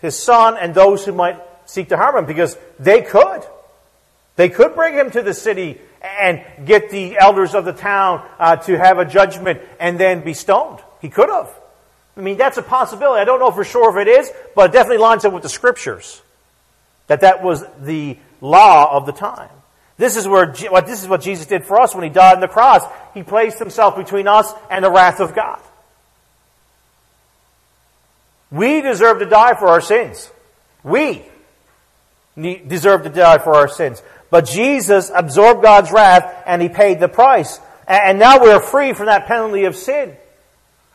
his 0.00 0.16
son 0.16 0.56
and 0.56 0.74
those 0.74 1.04
who 1.04 1.12
might 1.12 1.40
seek 1.66 1.88
to 1.88 1.96
harm 1.96 2.16
him 2.16 2.26
because 2.26 2.56
they 2.78 3.02
could. 3.02 3.42
They 4.36 4.48
could 4.48 4.74
bring 4.74 4.94
him 4.94 5.10
to 5.10 5.22
the 5.22 5.34
city 5.34 5.80
and 6.00 6.44
get 6.64 6.90
the 6.90 7.18
elders 7.18 7.54
of 7.54 7.64
the 7.64 7.72
town 7.72 8.24
uh, 8.38 8.56
to 8.56 8.78
have 8.78 8.98
a 8.98 9.04
judgment 9.04 9.60
and 9.80 9.98
then 9.98 10.20
be 10.20 10.32
stoned. 10.32 10.78
He 11.00 11.08
could 11.08 11.28
have. 11.28 11.50
I 12.16 12.20
mean, 12.20 12.36
that's 12.36 12.56
a 12.56 12.62
possibility. 12.62 13.20
I 13.20 13.24
don't 13.24 13.40
know 13.40 13.50
for 13.50 13.64
sure 13.64 13.96
if 13.96 14.06
it 14.06 14.10
is, 14.10 14.30
but 14.54 14.70
it 14.70 14.72
definitely 14.72 14.98
lines 14.98 15.24
up 15.24 15.32
with 15.32 15.42
the 15.42 15.48
scriptures. 15.48 16.22
That 17.08 17.22
that 17.22 17.42
was 17.42 17.64
the 17.80 18.16
law 18.40 18.96
of 18.96 19.06
the 19.06 19.12
time. 19.12 19.50
This 19.98 20.16
is 20.16 20.28
where, 20.28 20.54
what 20.70 20.86
this 20.86 21.02
is 21.02 21.08
what 21.08 21.20
Jesus 21.20 21.46
did 21.46 21.64
for 21.64 21.80
us 21.80 21.94
when 21.94 22.04
He 22.04 22.10
died 22.10 22.36
on 22.36 22.40
the 22.40 22.48
cross. 22.48 22.82
He 23.14 23.24
placed 23.24 23.58
Himself 23.58 23.96
between 23.96 24.28
us 24.28 24.50
and 24.70 24.84
the 24.84 24.90
wrath 24.90 25.20
of 25.20 25.34
God. 25.34 25.60
We 28.50 28.80
deserve 28.80 29.18
to 29.18 29.26
die 29.26 29.54
for 29.54 29.68
our 29.68 29.80
sins. 29.80 30.30
We 30.84 31.24
deserve 32.36 33.02
to 33.02 33.10
die 33.10 33.38
for 33.38 33.54
our 33.54 33.68
sins. 33.68 34.00
But 34.30 34.46
Jesus 34.46 35.10
absorbed 35.14 35.62
God's 35.62 35.90
wrath 35.90 36.44
and 36.46 36.62
He 36.62 36.68
paid 36.68 37.00
the 37.00 37.08
price. 37.08 37.58
And 37.86 38.18
now 38.18 38.40
we're 38.40 38.60
free 38.60 38.92
from 38.92 39.06
that 39.06 39.26
penalty 39.26 39.64
of 39.64 39.74
sin. 39.74 40.16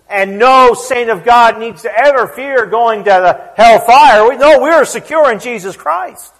And 0.09 0.39
no 0.39 0.73
saint 0.75 1.09
of 1.09 1.25
God 1.25 1.59
needs 1.59 1.81
to 1.81 1.91
ever 1.91 2.27
fear 2.27 2.67
going 2.67 3.03
to 3.03 3.09
the 3.09 3.51
hellfire. 3.61 4.37
No, 4.37 4.61
we 4.61 4.69
are 4.69 4.85
secure 4.85 5.31
in 5.31 5.39
Jesus 5.39 5.75
Christ. 5.75 6.33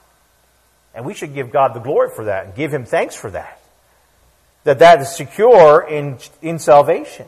And 0.94 1.06
we 1.06 1.14
should 1.14 1.34
give 1.34 1.52
God 1.52 1.74
the 1.74 1.80
glory 1.80 2.10
for 2.16 2.26
that 2.26 2.46
and 2.46 2.56
give 2.56 2.74
Him 2.74 2.86
thanks 2.86 3.16
for 3.16 3.30
that. 3.32 3.60
That 4.64 4.80
that 4.80 5.02
is 5.02 5.16
secure 5.16 5.86
in, 5.88 6.18
in 6.42 6.60
salvation. 6.60 7.28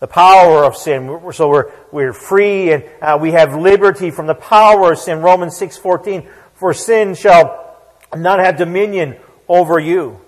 The 0.00 0.06
power 0.06 0.64
of 0.64 0.76
sin. 0.76 1.20
So 1.32 1.48
we're, 1.48 1.70
we're 1.92 2.12
free 2.12 2.72
and 2.72 2.84
uh, 3.02 3.18
we 3.20 3.32
have 3.32 3.54
liberty 3.54 4.10
from 4.10 4.26
the 4.26 4.34
power 4.34 4.92
of 4.92 4.98
sin. 4.98 5.20
Romans 5.20 5.58
6.14, 5.60 6.26
For 6.54 6.72
sin 6.72 7.14
shall 7.14 7.76
not 8.16 8.40
have 8.40 8.56
dominion 8.56 9.16
over 9.48 9.78
you. 9.78 10.20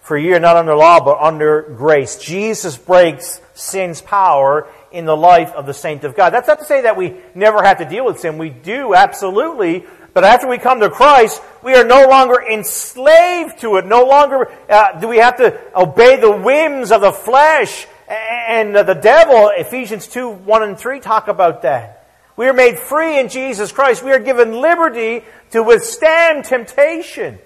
For 0.00 0.16
ye 0.16 0.32
are 0.32 0.40
not 0.40 0.56
under 0.56 0.74
law, 0.74 1.04
but 1.04 1.18
under 1.20 1.60
grace. 1.60 2.16
Jesus 2.16 2.78
breaks 2.78 3.42
sin's 3.52 4.00
power 4.00 4.66
in 4.90 5.04
the 5.04 5.16
life 5.16 5.52
of 5.52 5.66
the 5.66 5.74
saint 5.74 6.04
of 6.04 6.16
God. 6.16 6.30
That's 6.30 6.48
not 6.48 6.60
to 6.60 6.64
say 6.64 6.82
that 6.82 6.96
we 6.96 7.16
never 7.34 7.62
have 7.62 7.76
to 7.78 7.84
deal 7.84 8.06
with 8.06 8.20
sin. 8.20 8.38
We 8.38 8.48
do, 8.48 8.94
absolutely. 8.94 9.84
But 10.18 10.24
after 10.24 10.48
we 10.48 10.58
come 10.58 10.80
to 10.80 10.90
Christ, 10.90 11.40
we 11.62 11.74
are 11.74 11.84
no 11.84 12.08
longer 12.08 12.42
enslaved 12.42 13.60
to 13.60 13.76
it. 13.76 13.86
No 13.86 14.04
longer 14.04 14.50
uh, 14.68 14.98
do 14.98 15.06
we 15.06 15.18
have 15.18 15.36
to 15.36 15.56
obey 15.76 16.16
the 16.16 16.32
whims 16.32 16.90
of 16.90 17.02
the 17.02 17.12
flesh 17.12 17.86
and 18.08 18.74
the 18.74 18.94
devil. 18.94 19.52
Ephesians 19.56 20.08
2, 20.08 20.28
1 20.28 20.62
and 20.64 20.76
3 20.76 20.98
talk 20.98 21.28
about 21.28 21.62
that. 21.62 22.08
We 22.34 22.48
are 22.48 22.52
made 22.52 22.80
free 22.80 23.20
in 23.20 23.28
Jesus 23.28 23.70
Christ. 23.70 24.02
We 24.02 24.10
are 24.10 24.18
given 24.18 24.60
liberty 24.60 25.22
to 25.52 25.62
withstand 25.62 26.46
temptation. 26.46 27.38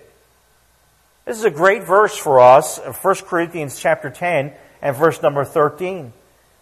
This 1.27 1.37
is 1.37 1.45
a 1.45 1.51
great 1.51 1.85
verse 1.85 2.17
for 2.17 2.41
us, 2.41 2.79
1 2.79 3.15
Corinthians 3.27 3.79
chapter 3.79 4.09
10 4.09 4.51
and 4.81 4.97
verse 4.97 5.21
number 5.21 5.45
13. 5.45 6.15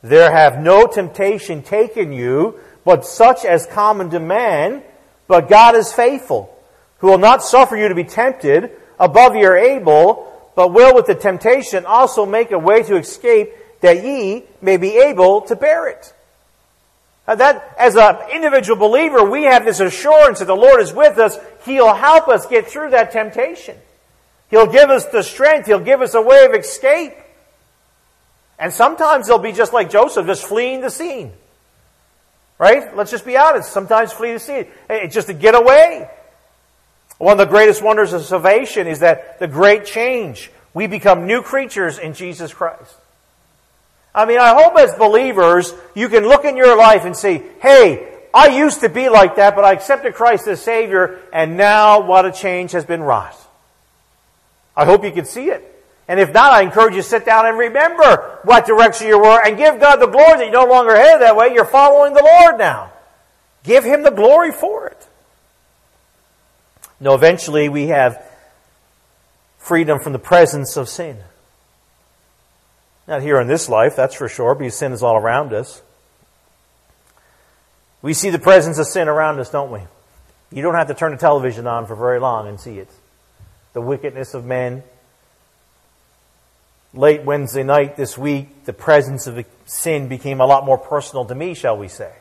There 0.02 0.32
have 0.32 0.58
no 0.58 0.88
temptation 0.88 1.62
taken 1.62 2.12
you, 2.12 2.58
but 2.84 3.06
such 3.06 3.44
as 3.44 3.64
common 3.64 4.10
to 4.10 4.18
man, 4.18 4.82
but 5.30 5.48
God 5.48 5.76
is 5.76 5.92
faithful, 5.92 6.52
who 6.98 7.06
will 7.06 7.18
not 7.18 7.44
suffer 7.44 7.76
you 7.76 7.86
to 7.88 7.94
be 7.94 8.02
tempted 8.02 8.72
above 8.98 9.36
your 9.36 9.56
able, 9.56 10.50
but 10.56 10.72
will 10.72 10.92
with 10.92 11.06
the 11.06 11.14
temptation 11.14 11.86
also 11.86 12.26
make 12.26 12.50
a 12.50 12.58
way 12.58 12.82
to 12.82 12.96
escape 12.96 13.52
that 13.80 14.02
ye 14.02 14.42
may 14.60 14.76
be 14.76 14.98
able 14.98 15.42
to 15.42 15.54
bear 15.54 15.86
it. 15.86 16.12
Now 17.28 17.36
that, 17.36 17.76
as 17.78 17.94
an 17.94 18.16
individual 18.34 18.76
believer, 18.76 19.30
we 19.30 19.44
have 19.44 19.64
this 19.64 19.78
assurance 19.78 20.40
that 20.40 20.46
the 20.46 20.56
Lord 20.56 20.80
is 20.80 20.92
with 20.92 21.16
us. 21.16 21.38
He'll 21.64 21.94
help 21.94 22.26
us 22.26 22.48
get 22.48 22.66
through 22.66 22.90
that 22.90 23.12
temptation. 23.12 23.76
He'll 24.50 24.66
give 24.66 24.90
us 24.90 25.06
the 25.06 25.22
strength. 25.22 25.66
He'll 25.66 25.78
give 25.78 26.02
us 26.02 26.14
a 26.14 26.20
way 26.20 26.44
of 26.44 26.54
escape. 26.54 27.14
And 28.58 28.72
sometimes 28.72 29.28
they'll 29.28 29.38
be 29.38 29.52
just 29.52 29.72
like 29.72 29.90
Joseph, 29.90 30.26
just 30.26 30.44
fleeing 30.44 30.80
the 30.80 30.90
scene. 30.90 31.30
Right? 32.60 32.94
Let's 32.94 33.10
just 33.10 33.24
be 33.24 33.38
honest. 33.38 33.72
Sometimes 33.72 34.12
flee 34.12 34.34
the 34.34 34.38
scene. 34.38 34.66
It's 34.90 35.14
just 35.14 35.28
to 35.28 35.32
get 35.32 35.54
away. 35.54 36.10
One 37.16 37.32
of 37.32 37.38
the 37.38 37.46
greatest 37.46 37.82
wonders 37.82 38.12
of 38.12 38.22
salvation 38.22 38.86
is 38.86 38.98
that 38.98 39.38
the 39.38 39.48
great 39.48 39.86
change. 39.86 40.50
We 40.74 40.86
become 40.86 41.26
new 41.26 41.40
creatures 41.40 41.98
in 41.98 42.12
Jesus 42.12 42.52
Christ. 42.52 42.94
I 44.14 44.26
mean, 44.26 44.38
I 44.38 44.62
hope 44.62 44.76
as 44.76 44.92
believers, 44.98 45.72
you 45.94 46.10
can 46.10 46.24
look 46.24 46.44
in 46.44 46.58
your 46.58 46.76
life 46.76 47.06
and 47.06 47.16
say, 47.16 47.42
hey, 47.62 48.06
I 48.34 48.48
used 48.48 48.80
to 48.80 48.90
be 48.90 49.08
like 49.08 49.36
that, 49.36 49.56
but 49.56 49.64
I 49.64 49.72
accepted 49.72 50.12
Christ 50.12 50.46
as 50.46 50.60
Savior, 50.60 51.18
and 51.32 51.56
now 51.56 52.06
what 52.06 52.26
a 52.26 52.30
change 52.30 52.72
has 52.72 52.84
been 52.84 53.02
wrought. 53.02 53.36
I 54.76 54.84
hope 54.84 55.02
you 55.02 55.12
can 55.12 55.24
see 55.24 55.46
it. 55.46 55.64
And 56.10 56.18
if 56.18 56.32
not, 56.32 56.52
I 56.52 56.62
encourage 56.62 56.96
you 56.96 57.02
to 57.02 57.08
sit 57.08 57.24
down 57.24 57.46
and 57.46 57.56
remember 57.56 58.40
what 58.42 58.66
direction 58.66 59.06
you 59.06 59.16
were 59.16 59.46
and 59.46 59.56
give 59.56 59.78
God 59.78 60.00
the 60.00 60.08
glory 60.08 60.38
that 60.38 60.50
you're 60.50 60.66
no 60.66 60.66
longer 60.66 60.96
headed 60.96 61.22
that 61.22 61.36
way. 61.36 61.52
You're 61.54 61.64
following 61.64 62.14
the 62.14 62.24
Lord 62.24 62.58
now. 62.58 62.90
Give 63.62 63.84
Him 63.84 64.02
the 64.02 64.10
glory 64.10 64.50
for 64.50 64.88
it. 64.88 65.06
No, 66.98 67.14
eventually 67.14 67.68
we 67.68 67.86
have 67.86 68.20
freedom 69.58 70.00
from 70.00 70.12
the 70.12 70.18
presence 70.18 70.76
of 70.76 70.88
sin. 70.88 71.16
Not 73.06 73.22
here 73.22 73.40
in 73.40 73.46
this 73.46 73.68
life, 73.68 73.94
that's 73.94 74.16
for 74.16 74.28
sure, 74.28 74.56
because 74.56 74.76
sin 74.76 74.90
is 74.90 75.04
all 75.04 75.16
around 75.16 75.52
us. 75.52 75.80
We 78.02 78.14
see 78.14 78.30
the 78.30 78.40
presence 78.40 78.80
of 78.80 78.86
sin 78.86 79.06
around 79.06 79.38
us, 79.38 79.48
don't 79.48 79.70
we? 79.70 79.82
You 80.50 80.62
don't 80.62 80.74
have 80.74 80.88
to 80.88 80.94
turn 80.94 81.12
the 81.12 81.18
television 81.18 81.68
on 81.68 81.86
for 81.86 81.94
very 81.94 82.18
long 82.18 82.48
and 82.48 82.58
see 82.58 82.80
it. 82.80 82.90
The 83.74 83.80
wickedness 83.80 84.34
of 84.34 84.44
men, 84.44 84.82
late 86.92 87.22
Wednesday 87.22 87.62
night 87.62 87.96
this 87.96 88.18
week, 88.18 88.64
the 88.64 88.72
presence 88.72 89.26
of 89.26 89.44
sin 89.64 90.08
became 90.08 90.40
a 90.40 90.46
lot 90.46 90.64
more 90.64 90.78
personal 90.78 91.24
to 91.26 91.34
me, 91.34 91.54
shall 91.54 91.76
we 91.76 91.88
say. 91.88 92.12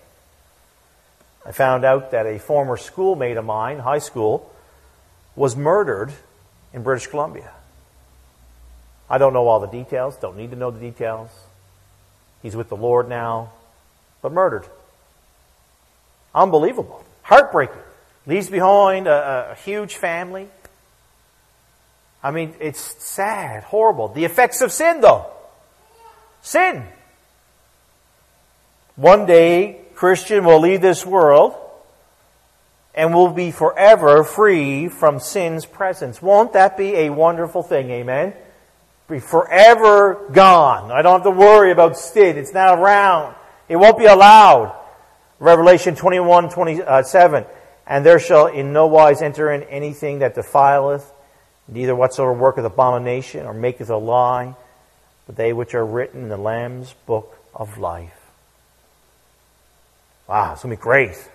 I 1.46 1.52
found 1.52 1.86
out 1.86 2.12
that 2.12 2.26
a 2.26 2.38
former 2.38 2.78
schoolmate 2.78 3.38
of 3.38 3.46
mine, 3.46 3.80
high 3.80 4.00
school, 4.00 4.54
was 5.36 5.56
murdered 5.56 6.12
in 6.74 6.84
British 6.84 7.08
Columbia. 7.08 7.52
I 9.10 9.18
don't 9.18 9.34
know 9.34 9.48
all 9.48 9.60
the 9.60 9.68
details, 9.68 10.16
don't 10.18 10.38
need 10.38 10.52
to 10.52 10.56
know 10.56 10.70
the 10.70 10.80
details. 10.80 11.30
He's 12.44 12.56
with 12.56 12.70
the 12.70 12.78
Lord 12.78 13.10
now, 13.10 13.52
but 14.22 14.32
murdered. 14.32 14.66
Unbelievable. 16.36 17.04
Heartbreaking. 17.24 17.82
Leaves 18.28 18.50
behind 18.50 19.08
a, 19.08 19.52
a 19.52 19.56
huge 19.56 19.96
family. 19.96 20.48
I 22.22 22.32
mean, 22.32 22.54
it's 22.60 22.80
sad, 23.04 23.64
horrible. 23.64 24.10
The 24.10 24.26
effects 24.26 24.62
of 24.62 24.72
sin, 24.72 25.02
though. 25.02 25.32
Sin. 26.42 26.84
One 28.96 29.26
day, 29.26 29.82
Christian 29.96 30.44
will 30.44 30.60
leave 30.60 30.82
this 30.82 31.06
world 31.06 31.56
and 32.94 33.14
will 33.14 33.32
be 33.32 33.52
forever 33.52 34.24
free 34.24 34.90
from 34.90 35.20
sin's 35.20 35.66
presence. 35.66 36.22
Won't 36.22 36.54
that 36.54 36.78
be 36.78 36.96
a 36.96 37.10
wonderful 37.10 37.64
thing? 37.64 37.90
Amen? 37.92 38.34
Be 39.08 39.20
forever 39.20 40.28
gone. 40.32 40.92
I 40.92 41.02
don't 41.02 41.14
have 41.14 41.24
to 41.24 41.32
worry 41.32 41.72
about 41.72 41.98
sin. 41.98 42.38
It's 42.38 42.54
not 42.54 42.78
around. 42.78 43.36
It 43.70 43.78
won't 43.78 43.98
be 43.98 44.06
allowed. 44.06 44.76
Revelation 45.40 45.96
21, 45.96 46.50
27. 46.50 47.44
Uh, 47.44 47.48
and 47.88 48.06
there 48.06 48.20
shall 48.20 48.48
in 48.48 48.74
no 48.74 48.88
wise 48.88 49.22
enter 49.22 49.52
in 49.52 49.64
anything 49.64 50.20
that 50.20 50.36
defileth, 50.36 51.12
neither 51.72 51.96
whatsoever 51.96 52.34
worketh 52.34 52.66
abomination 52.66 53.46
or 53.46 53.54
maketh 53.54 53.90
a 53.90 53.98
lie, 53.98 54.56
but 55.26 55.36
they 55.36 55.54
which 55.54 55.76
are 55.76 55.86
written 55.86 56.24
in 56.24 56.30
the 56.30 56.38
Lamb's 56.38 56.94
book 57.06 57.38
of 57.54 57.78
life. 57.78 58.14
Wow, 60.28 60.54
it's 60.54 60.64
going 60.64 60.76
to 60.76 60.80
be 60.80 60.84
great. 60.84 61.30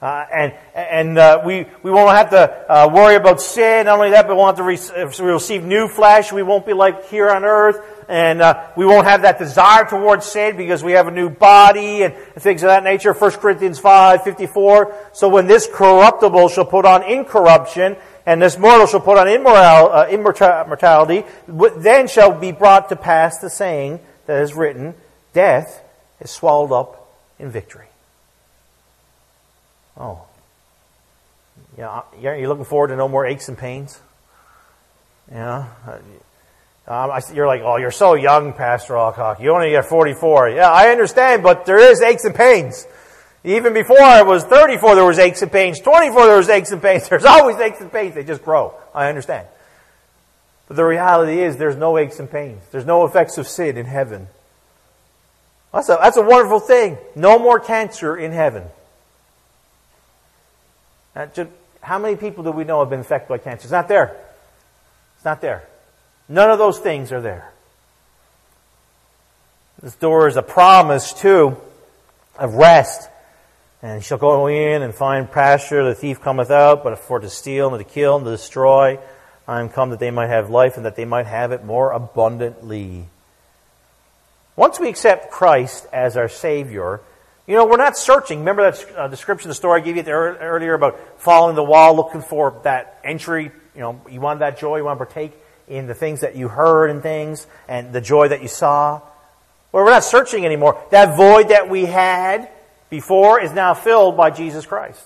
Uh, 0.00 0.24
and 0.32 0.54
and 0.74 1.18
uh, 1.18 1.42
we, 1.44 1.66
we 1.82 1.90
won't 1.90 2.16
have 2.16 2.30
to 2.30 2.72
uh, 2.72 2.88
worry 2.88 3.16
about 3.16 3.40
sin. 3.40 3.86
Not 3.86 3.98
only 3.98 4.10
that, 4.10 4.28
but 4.28 4.34
we 4.34 4.38
won't 4.38 4.56
have 4.56 4.64
to 4.64 5.24
re- 5.24 5.32
receive 5.32 5.64
new 5.64 5.88
flesh. 5.88 6.32
We 6.32 6.44
won't 6.44 6.64
be 6.64 6.72
like 6.72 7.08
here 7.08 7.28
on 7.28 7.44
earth. 7.44 7.80
And 8.08 8.40
uh, 8.40 8.68
we 8.76 8.86
won't 8.86 9.06
have 9.06 9.22
that 9.22 9.38
desire 9.38 9.84
towards 9.84 10.24
sin 10.24 10.56
because 10.56 10.82
we 10.82 10.92
have 10.92 11.08
a 11.08 11.10
new 11.10 11.28
body 11.28 12.04
and 12.04 12.14
things 12.36 12.62
of 12.62 12.68
that 12.68 12.84
nature. 12.84 13.12
1 13.12 13.30
Corinthians 13.32 13.78
5, 13.78 14.22
54. 14.22 14.94
So 15.12 15.28
when 15.28 15.46
this 15.46 15.68
corruptible 15.70 16.48
shall 16.48 16.64
put 16.64 16.86
on 16.86 17.02
incorruption, 17.02 17.96
and 18.24 18.40
this 18.40 18.56
mortal 18.56 18.86
shall 18.86 19.00
put 19.00 19.18
on 19.18 19.26
immoral, 19.26 19.90
uh, 19.90 20.06
immortality, 20.08 21.24
then 21.48 22.08
shall 22.08 22.38
be 22.38 22.52
brought 22.52 22.88
to 22.90 22.96
pass 22.96 23.38
the 23.38 23.50
saying 23.50 24.00
that 24.26 24.42
is 24.42 24.54
written, 24.54 24.94
Death 25.32 25.82
is 26.20 26.30
swallowed 26.30 26.72
up 26.72 27.14
in 27.38 27.50
victory. 27.50 27.87
Oh. 29.98 30.22
Yeah, 31.76 32.02
you're 32.20 32.48
looking 32.48 32.64
forward 32.64 32.88
to 32.88 32.96
no 32.96 33.08
more 33.08 33.26
aches 33.26 33.48
and 33.48 33.58
pains? 33.58 34.00
Yeah. 35.30 35.66
Um, 36.86 37.10
I, 37.10 37.20
you're 37.34 37.46
like, 37.46 37.60
oh, 37.62 37.76
you're 37.76 37.90
so 37.90 38.14
young, 38.14 38.52
Pastor 38.52 38.96
Alcock. 38.96 39.40
You 39.40 39.52
only 39.52 39.70
get 39.70 39.84
44. 39.84 40.50
Yeah, 40.50 40.70
I 40.70 40.88
understand, 40.90 41.42
but 41.42 41.66
there 41.66 41.78
is 41.78 42.00
aches 42.00 42.24
and 42.24 42.34
pains. 42.34 42.86
Even 43.44 43.74
before 43.74 44.00
I 44.00 44.22
was 44.22 44.44
34, 44.44 44.94
there 44.94 45.04
was 45.04 45.18
aches 45.18 45.42
and 45.42 45.52
pains. 45.52 45.80
24, 45.80 46.26
there 46.26 46.36
was 46.36 46.48
aches 46.48 46.72
and 46.72 46.82
pains. 46.82 47.08
There's 47.10 47.24
always 47.24 47.56
aches 47.58 47.80
and 47.80 47.92
pains. 47.92 48.14
They 48.14 48.24
just 48.24 48.42
grow. 48.42 48.74
I 48.94 49.08
understand. 49.08 49.46
But 50.66 50.76
the 50.76 50.84
reality 50.84 51.40
is 51.40 51.56
there's 51.56 51.76
no 51.76 51.96
aches 51.96 52.18
and 52.20 52.30
pains. 52.30 52.62
There's 52.70 52.84
no 52.84 53.06
effects 53.06 53.38
of 53.38 53.48
sin 53.48 53.78
in 53.78 53.86
heaven. 53.86 54.28
That's 55.72 55.88
a, 55.88 55.98
that's 56.00 56.16
a 56.18 56.22
wonderful 56.22 56.60
thing. 56.60 56.98
No 57.14 57.38
more 57.38 57.58
cancer 57.58 58.16
in 58.16 58.32
heaven. 58.32 58.64
Uh, 61.18 61.26
Just, 61.26 61.50
how 61.80 61.98
many 61.98 62.14
people 62.14 62.44
do 62.44 62.52
we 62.52 62.62
know 62.62 62.78
have 62.78 62.90
been 62.90 63.00
affected 63.00 63.28
by 63.28 63.38
cancer? 63.38 63.64
It's 63.64 63.72
not 63.72 63.88
there. 63.88 64.16
It's 65.16 65.24
not 65.24 65.40
there. 65.40 65.64
None 66.28 66.48
of 66.48 66.58
those 66.58 66.78
things 66.78 67.10
are 67.10 67.20
there. 67.20 67.52
This 69.82 69.96
door 69.96 70.28
is 70.28 70.36
a 70.36 70.42
promise, 70.42 71.12
too, 71.12 71.56
of 72.38 72.54
rest. 72.54 73.10
And 73.82 74.04
shall 74.04 74.18
go 74.18 74.46
in 74.46 74.82
and 74.82 74.94
find 74.94 75.30
pasture. 75.30 75.84
The 75.84 75.94
thief 75.94 76.20
cometh 76.20 76.52
out, 76.52 76.84
but 76.84 76.96
for 77.00 77.18
to 77.18 77.28
steal 77.28 77.74
and 77.74 77.84
to 77.84 77.90
kill 77.90 78.16
and 78.16 78.24
to 78.24 78.30
destroy. 78.30 78.98
I 79.48 79.60
am 79.60 79.70
come 79.70 79.90
that 79.90 79.98
they 79.98 80.10
might 80.12 80.28
have 80.28 80.50
life 80.50 80.76
and 80.76 80.86
that 80.86 80.94
they 80.94 81.04
might 81.04 81.26
have 81.26 81.50
it 81.50 81.64
more 81.64 81.90
abundantly. 81.90 83.06
Once 84.54 84.78
we 84.78 84.88
accept 84.88 85.32
Christ 85.32 85.86
as 85.92 86.16
our 86.16 86.28
Savior, 86.28 87.00
you 87.48 87.54
know, 87.54 87.64
we're 87.64 87.78
not 87.78 87.96
searching. 87.96 88.40
Remember 88.40 88.70
that 88.70 88.96
uh, 88.96 89.08
description, 89.08 89.48
the 89.48 89.54
story 89.54 89.80
I 89.80 89.84
gave 89.84 89.96
you 89.96 90.12
earlier 90.12 90.74
about 90.74 91.00
following 91.16 91.56
the 91.56 91.64
wall, 91.64 91.96
looking 91.96 92.20
for 92.20 92.60
that 92.64 93.00
entry. 93.02 93.50
You 93.74 93.80
know, 93.80 94.02
you 94.10 94.20
want 94.20 94.40
that 94.40 94.58
joy, 94.58 94.76
you 94.76 94.84
want 94.84 94.98
to 94.98 95.04
partake 95.06 95.32
in 95.66 95.86
the 95.86 95.94
things 95.94 96.20
that 96.20 96.36
you 96.36 96.48
heard 96.48 96.90
and 96.90 97.02
things, 97.02 97.46
and 97.66 97.90
the 97.90 98.02
joy 98.02 98.28
that 98.28 98.42
you 98.42 98.48
saw. 98.48 99.00
Well, 99.72 99.84
we're 99.84 99.90
not 99.90 100.04
searching 100.04 100.44
anymore. 100.44 100.78
That 100.90 101.16
void 101.16 101.48
that 101.48 101.70
we 101.70 101.86
had 101.86 102.50
before 102.90 103.40
is 103.40 103.50
now 103.50 103.72
filled 103.72 104.14
by 104.14 104.28
Jesus 104.28 104.66
Christ. 104.66 105.02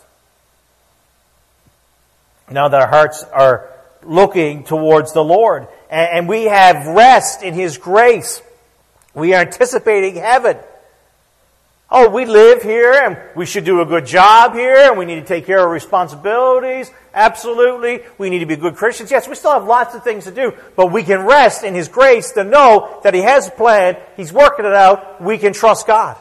Now 2.50 2.66
that 2.66 2.80
our 2.80 2.88
hearts 2.88 3.22
are 3.22 3.70
looking 4.02 4.64
towards 4.64 5.12
the 5.12 5.22
Lord, 5.22 5.68
and 5.88 6.28
we 6.28 6.44
have 6.44 6.88
rest 6.88 7.44
in 7.44 7.54
His 7.54 7.78
grace, 7.78 8.42
we 9.14 9.32
are 9.32 9.42
anticipating 9.42 10.16
heaven. 10.16 10.56
Oh, 11.94 12.08
we 12.08 12.24
live 12.24 12.62
here 12.62 12.94
and 12.94 13.18
we 13.36 13.44
should 13.44 13.66
do 13.66 13.82
a 13.82 13.84
good 13.84 14.06
job 14.06 14.54
here 14.54 14.88
and 14.88 14.96
we 14.96 15.04
need 15.04 15.20
to 15.20 15.26
take 15.26 15.44
care 15.44 15.62
of 15.62 15.70
responsibilities. 15.70 16.90
Absolutely. 17.12 18.00
We 18.16 18.30
need 18.30 18.38
to 18.38 18.46
be 18.46 18.56
good 18.56 18.76
Christians. 18.76 19.10
Yes, 19.10 19.28
we 19.28 19.34
still 19.34 19.52
have 19.52 19.66
lots 19.66 19.94
of 19.94 20.02
things 20.02 20.24
to 20.24 20.30
do, 20.30 20.54
but 20.74 20.90
we 20.90 21.02
can 21.02 21.26
rest 21.26 21.64
in 21.64 21.74
His 21.74 21.88
grace 21.88 22.32
to 22.32 22.44
know 22.44 22.98
that 23.04 23.12
He 23.12 23.20
has 23.20 23.48
a 23.48 23.50
plan. 23.50 23.98
He's 24.16 24.32
working 24.32 24.64
it 24.64 24.72
out. 24.72 25.20
We 25.20 25.36
can 25.36 25.52
trust 25.52 25.86
God. 25.86 26.16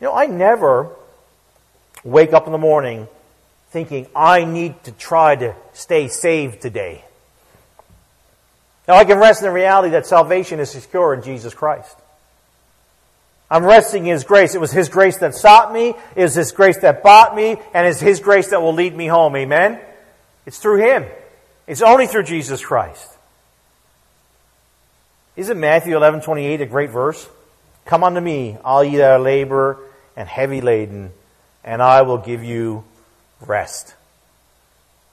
You 0.00 0.06
know, 0.06 0.14
I 0.14 0.26
never 0.26 0.94
wake 2.04 2.32
up 2.32 2.46
in 2.46 2.52
the 2.52 2.58
morning 2.58 3.08
thinking, 3.70 4.06
I 4.14 4.44
need 4.44 4.84
to 4.84 4.92
try 4.92 5.34
to 5.34 5.56
stay 5.72 6.06
saved 6.06 6.62
today. 6.62 7.04
Now, 8.86 8.94
I 8.94 9.04
can 9.04 9.18
rest 9.18 9.42
in 9.42 9.48
the 9.48 9.52
reality 9.52 9.90
that 9.90 10.06
salvation 10.06 10.60
is 10.60 10.70
secure 10.70 11.12
in 11.12 11.22
Jesus 11.22 11.54
Christ. 11.54 11.96
I'm 13.54 13.64
resting 13.64 14.06
in 14.06 14.14
His 14.14 14.24
grace. 14.24 14.56
It 14.56 14.60
was 14.60 14.72
His 14.72 14.88
grace 14.88 15.18
that 15.18 15.32
sought 15.36 15.72
me. 15.72 15.94
It 16.16 16.22
was 16.22 16.34
His 16.34 16.50
grace 16.50 16.78
that 16.78 17.04
bought 17.04 17.36
me. 17.36 17.56
And 17.72 17.86
it's 17.86 18.00
His 18.00 18.18
grace 18.18 18.50
that 18.50 18.60
will 18.60 18.72
lead 18.72 18.96
me 18.96 19.06
home. 19.06 19.36
Amen? 19.36 19.78
It's 20.44 20.58
through 20.58 20.78
Him. 20.78 21.04
It's 21.68 21.80
only 21.80 22.08
through 22.08 22.24
Jesus 22.24 22.64
Christ. 22.64 23.08
Isn't 25.36 25.60
Matthew 25.60 25.96
11, 25.96 26.22
28 26.22 26.62
a 26.62 26.66
great 26.66 26.90
verse? 26.90 27.28
Come 27.84 28.02
unto 28.02 28.20
me, 28.20 28.58
all 28.64 28.82
ye 28.82 28.96
that 28.96 29.12
are 29.12 29.18
labor 29.20 29.78
and 30.16 30.28
heavy 30.28 30.60
laden, 30.60 31.12
and 31.62 31.80
I 31.80 32.02
will 32.02 32.18
give 32.18 32.42
you 32.42 32.82
rest. 33.40 33.94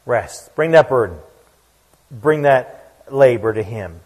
Rest. 0.07 0.55
Bring 0.55 0.71
that 0.71 0.89
burden. 0.89 1.19
Bring 2.09 2.41
that 2.41 3.03
labor 3.07 3.53
to 3.53 3.61
Him 3.61 3.99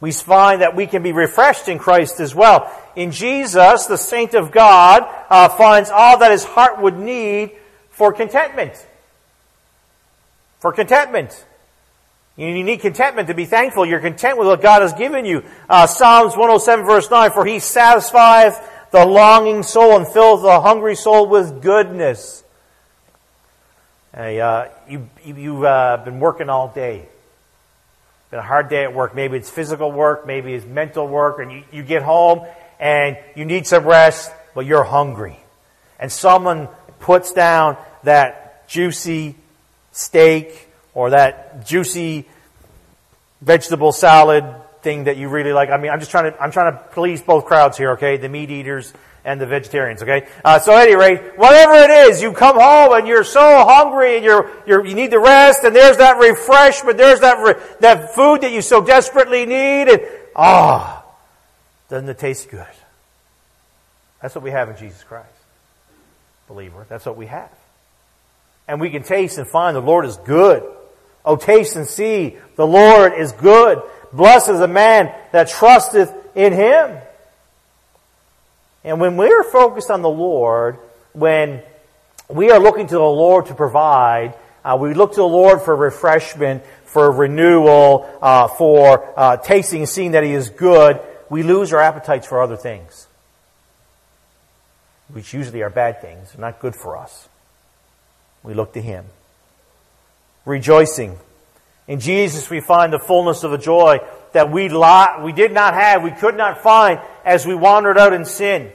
we 0.00 0.12
find 0.12 0.62
that 0.62 0.74
we 0.74 0.86
can 0.86 1.02
be 1.02 1.12
refreshed 1.12 1.68
in 1.68 1.78
Christ 1.78 2.20
as 2.20 2.34
well. 2.34 2.70
In 2.96 3.10
Jesus, 3.10 3.86
the 3.86 3.98
saint 3.98 4.34
of 4.34 4.50
God 4.50 5.02
uh, 5.28 5.48
finds 5.50 5.90
all 5.90 6.18
that 6.18 6.30
his 6.30 6.44
heart 6.44 6.80
would 6.80 6.98
need 6.98 7.52
for 7.90 8.12
contentment. 8.12 8.72
For 10.60 10.72
contentment. 10.72 11.44
You 12.36 12.64
need 12.64 12.80
contentment 12.80 13.28
to 13.28 13.34
be 13.34 13.44
thankful. 13.44 13.84
You're 13.84 14.00
content 14.00 14.38
with 14.38 14.46
what 14.46 14.62
God 14.62 14.80
has 14.80 14.94
given 14.94 15.26
you. 15.26 15.44
Uh, 15.68 15.86
Psalms 15.86 16.32
107 16.32 16.86
verse 16.86 17.10
9, 17.10 17.32
for 17.32 17.44
he 17.44 17.58
satisfieth 17.58 18.58
the 18.92 19.04
longing 19.04 19.62
soul 19.62 19.96
and 19.96 20.08
fills 20.08 20.40
the 20.40 20.60
hungry 20.60 20.96
soul 20.96 21.26
with 21.26 21.60
goodness. 21.60 22.42
uh, 24.14 24.68
you, 24.88 25.08
you, 25.24 25.62
have 25.62 26.00
uh, 26.00 26.04
been 26.04 26.18
working 26.18 26.48
all 26.48 26.68
day 26.68 27.06
been 28.30 28.38
a 28.38 28.42
hard 28.42 28.68
day 28.68 28.84
at 28.84 28.94
work. 28.94 29.14
Maybe 29.14 29.36
it's 29.36 29.50
physical 29.50 29.90
work, 29.90 30.26
maybe 30.26 30.54
it's 30.54 30.64
mental 30.64 31.06
work, 31.06 31.40
and 31.40 31.50
you, 31.50 31.64
you 31.72 31.82
get 31.82 32.02
home 32.02 32.46
and 32.78 33.18
you 33.34 33.44
need 33.44 33.66
some 33.66 33.84
rest, 33.84 34.32
but 34.54 34.66
you're 34.66 34.84
hungry. 34.84 35.38
And 35.98 36.10
someone 36.10 36.68
puts 37.00 37.32
down 37.32 37.76
that 38.04 38.68
juicy 38.68 39.34
steak 39.92 40.68
or 40.94 41.10
that 41.10 41.66
juicy 41.66 42.26
vegetable 43.40 43.92
salad 43.92 44.44
thing 44.82 45.04
that 45.04 45.16
you 45.16 45.28
really 45.28 45.52
like. 45.52 45.70
I 45.70 45.76
mean, 45.76 45.90
I'm 45.90 45.98
just 45.98 46.10
trying 46.10 46.32
to, 46.32 46.40
I'm 46.40 46.52
trying 46.52 46.72
to 46.72 46.78
please 46.92 47.20
both 47.20 47.44
crowds 47.44 47.76
here, 47.76 47.92
okay? 47.92 48.16
The 48.16 48.28
meat 48.28 48.50
eaters 48.50 48.92
and 49.24 49.40
the 49.40 49.46
vegetarians, 49.46 50.02
okay? 50.02 50.26
Uh, 50.44 50.58
so 50.58 50.72
at 50.74 50.88
any 50.88 50.96
rate, 50.96 51.20
whatever 51.36 51.74
it 51.74 51.90
is, 51.90 52.22
you 52.22 52.32
come 52.32 52.58
home 52.58 52.92
and 52.98 53.06
you're 53.06 53.24
so 53.24 53.64
hungry 53.64 54.16
and 54.16 54.24
you're, 54.24 54.50
you're, 54.66 54.84
you 54.84 54.94
need 54.94 55.10
to 55.10 55.18
rest 55.18 55.64
and 55.64 55.74
there's 55.74 55.98
that 55.98 56.18
refreshment, 56.18 56.96
there's 56.96 57.20
that, 57.20 57.38
re- 57.42 57.62
that 57.80 58.14
food 58.14 58.40
that 58.40 58.52
you 58.52 58.62
so 58.62 58.84
desperately 58.84 59.44
need 59.46 59.88
and, 59.88 60.02
ah, 60.34 61.04
oh, 61.04 61.14
doesn't 61.88 62.08
it 62.08 62.18
taste 62.18 62.48
good? 62.50 62.66
That's 64.22 64.34
what 64.34 64.44
we 64.44 64.50
have 64.50 64.68
in 64.68 64.76
Jesus 64.76 65.02
Christ. 65.04 65.28
Believer, 66.48 66.86
that's 66.88 67.06
what 67.06 67.16
we 67.16 67.26
have. 67.26 67.50
And 68.66 68.80
we 68.80 68.90
can 68.90 69.02
taste 69.02 69.38
and 69.38 69.46
find 69.46 69.76
the 69.76 69.80
Lord 69.80 70.04
is 70.04 70.16
good. 70.16 70.62
Oh, 71.24 71.36
taste 71.36 71.76
and 71.76 71.86
see, 71.86 72.36
the 72.56 72.66
Lord 72.66 73.12
is 73.14 73.32
good. 73.32 73.82
Blessed 74.12 74.50
is 74.50 74.60
a 74.60 74.68
man 74.68 75.14
that 75.32 75.48
trusteth 75.48 76.12
in 76.34 76.52
him. 76.52 76.98
And 78.84 79.00
when 79.00 79.16
we're 79.16 79.44
focused 79.44 79.90
on 79.90 80.02
the 80.02 80.08
Lord, 80.08 80.78
when 81.12 81.62
we 82.28 82.50
are 82.50 82.58
looking 82.58 82.86
to 82.86 82.94
the 82.94 83.00
Lord 83.00 83.46
to 83.46 83.54
provide, 83.54 84.34
uh, 84.64 84.76
we 84.80 84.94
look 84.94 85.12
to 85.12 85.16
the 85.16 85.24
Lord 85.24 85.62
for 85.62 85.74
refreshment, 85.74 86.62
for 86.84 87.10
renewal, 87.10 88.10
uh, 88.20 88.48
for 88.48 89.12
uh, 89.18 89.36
tasting 89.36 89.80
and 89.80 89.88
seeing 89.88 90.12
that 90.12 90.24
He 90.24 90.32
is 90.32 90.50
good, 90.50 91.00
we 91.28 91.42
lose 91.42 91.72
our 91.72 91.80
appetites 91.80 92.26
for 92.26 92.42
other 92.42 92.56
things, 92.56 93.06
which 95.08 95.32
usually 95.32 95.62
are 95.62 95.70
bad 95.70 96.00
things, 96.00 96.36
not 96.36 96.60
good 96.60 96.74
for 96.74 96.96
us. 96.96 97.28
We 98.42 98.54
look 98.54 98.72
to 98.74 98.82
Him. 98.82 99.04
Rejoicing. 100.44 101.18
In 101.86 102.00
Jesus, 102.00 102.50
we 102.50 102.60
find 102.60 102.92
the 102.92 102.98
fullness 102.98 103.44
of 103.44 103.52
a 103.52 103.58
joy 103.58 103.98
that 104.32 104.50
we, 104.50 104.68
we 104.68 105.32
did 105.32 105.52
not 105.52 105.74
have, 105.74 106.02
we 106.02 106.10
could 106.10 106.36
not 106.36 106.62
find 106.62 107.00
as 107.24 107.46
we 107.46 107.54
wandered 107.54 107.98
out 107.98 108.12
in 108.12 108.24
sin. 108.24 108.72